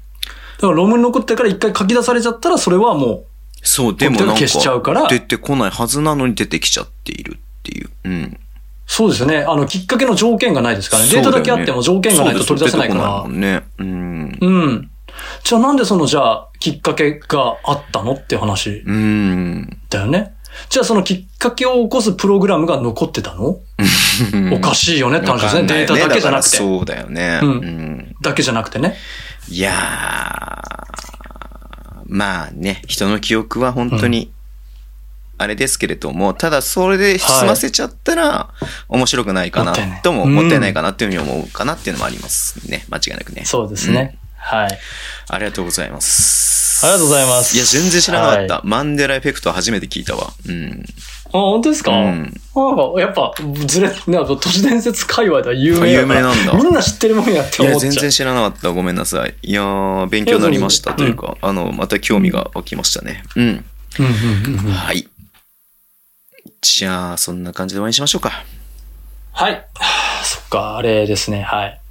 [0.63, 3.25] だからロムに残ってから一回書き出されちゃったら、それはも
[3.65, 7.91] そう、でもなんか、消しちゃうから出てこないはずなのに出てきちゃっているっていう。
[8.05, 8.23] うん。
[8.23, 8.41] う、
[8.87, 9.39] そうですよね。
[9.39, 11.11] あの、きっかけの条件がないですからね。
[11.11, 13.23] データだけあっても条件がないと取り出せないから。
[13.25, 13.65] そうね。
[13.79, 14.39] うん。
[14.41, 14.91] うん。
[15.43, 19.79] じゃあなんでその、じゃあ、きっかけがあったのって話うん。
[19.91, 20.35] だよね。
[20.69, 23.59] じゃあそのきっかけを起こすプログラムが残ってたの？
[24.53, 25.63] おかしいよねって話ですね。
[25.67, 26.57] データだけじゃなくて。
[26.57, 27.41] そうだよね。
[27.43, 28.97] うんうんだけじゃなくてね。
[29.49, 29.75] いやー、
[32.07, 34.31] まあね、人の記憶は本当に、
[35.39, 38.51] あれですけれども、ただそれで済ませちゃったら、
[38.89, 42.85] 面白くないかなとも、うんもったいないかなっていうふうに思うかなっていうのもありますね。
[42.91, 43.45] 間違いなくね。
[43.45, 44.19] そうですね。
[44.37, 44.79] はい。
[45.29, 46.72] ありがとうございます。
[46.83, 48.55] ありがとうございますいや、全然知らなかった。
[48.57, 50.33] はマンデラエフェクトは初めて聞いたわ。
[50.47, 50.85] うん。
[51.27, 53.35] あ、本当ですか、うんなんか、やっぱ、
[53.67, 57.93] ずれ、なんか都市伝説界隈では有名 有名なんだみんな知ってるもんやっていや、思っちゃう。
[57.93, 58.71] 全然知らなかった。
[58.71, 59.35] ごめんなさい。
[59.43, 63.25] いやー、勉強になりましたというか、あの、また興味が湧きましたね。
[63.37, 63.65] うん。
[63.99, 65.09] うんうんうんうんはい。
[66.61, 68.45] じゃあ、そんな感じで終わりにしましょうか。
[69.33, 69.53] はい。
[69.53, 69.61] は
[70.21, 71.82] あそっか、あれですね、はい。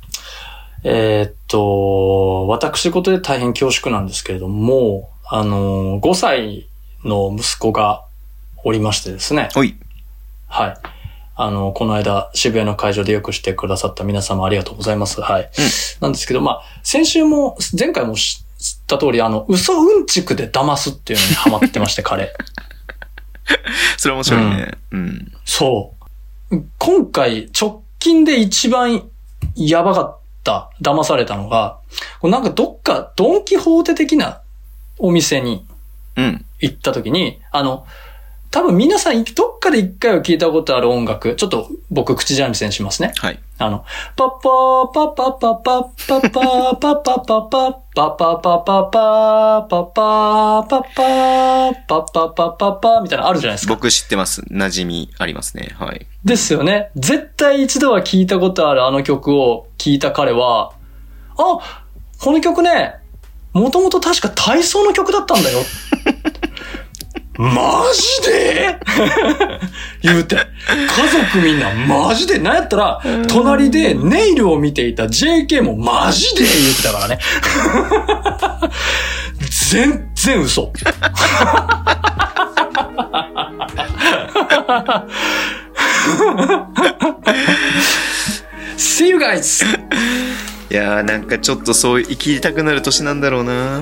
[0.84, 6.68] えーっと、私事で大変恐縮なんですけれども、あの、5歳
[7.04, 8.04] の息子が
[8.64, 9.50] おりましてですね。
[9.56, 9.76] おい。
[10.48, 10.78] はい。
[11.36, 15.22] あの、この間、渋谷の会場でよくしてくださった皆様ありがとうございます。
[15.22, 15.50] はい。
[16.00, 18.44] なんですけど、まあ、先週も、前回も知
[18.84, 22.34] った通り、あの、嘘うんちくで騙すっていうのにハマってまして、 彼。
[23.98, 24.72] それ面白いね。
[24.92, 25.32] うん。
[25.46, 25.94] そ
[26.52, 26.64] う。
[26.78, 29.10] 今回、直近で一番
[29.56, 31.80] やばかった、騙されたのが、
[32.24, 34.42] なんかどっか、ドンキホーテ的な
[34.98, 35.66] お店に
[36.16, 36.46] うん。
[36.60, 37.86] 行った時に、あの、
[38.52, 43.14] 多分皆さんどっかで一回は聞いたことある音楽、ちょっと僕口じゃんみせにしますね。
[43.18, 43.40] はい。
[43.58, 43.86] あの、
[44.18, 50.84] パッパーパッパッパッパッパッパーパッパッパッパッパッパッパッパッパッパッパッパッ
[51.88, 53.74] パッパッパッパーみたいなのあるじゃないですか。
[53.74, 54.42] 僕知ってます。
[54.42, 55.74] 馴染みありますね。
[55.80, 56.06] はい。
[56.26, 56.92] ですよね。
[56.98, 60.74] 絶対一度は聞いたことあるあの曲を聞いた彼は、
[61.38, 61.86] あ、
[62.20, 62.96] この曲ね、
[63.54, 65.60] もともと確か体操の曲だったんだよ。
[67.38, 68.78] マジで？
[70.04, 70.36] 言うて。
[70.36, 70.42] 家
[71.34, 72.38] 族みんなマジで？
[72.40, 76.44] なんやったら、隣でネイルを見ていた JK もマジで？
[76.44, 77.20] 言ってたからね。
[79.70, 80.72] 全然嘘。
[88.78, 89.64] See you guys!
[90.72, 93.82] いやーなんかちょっとそう生きたくなる年なんだろうな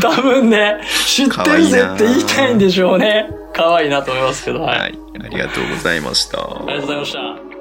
[0.00, 3.28] 多分ね、知ってるぜって言いたいんでしょうね。
[3.52, 4.78] 可愛いなと思いますけど、はい。
[4.78, 4.98] はい。
[5.24, 6.38] ありがとうございました。
[6.40, 7.55] ありがとうございました。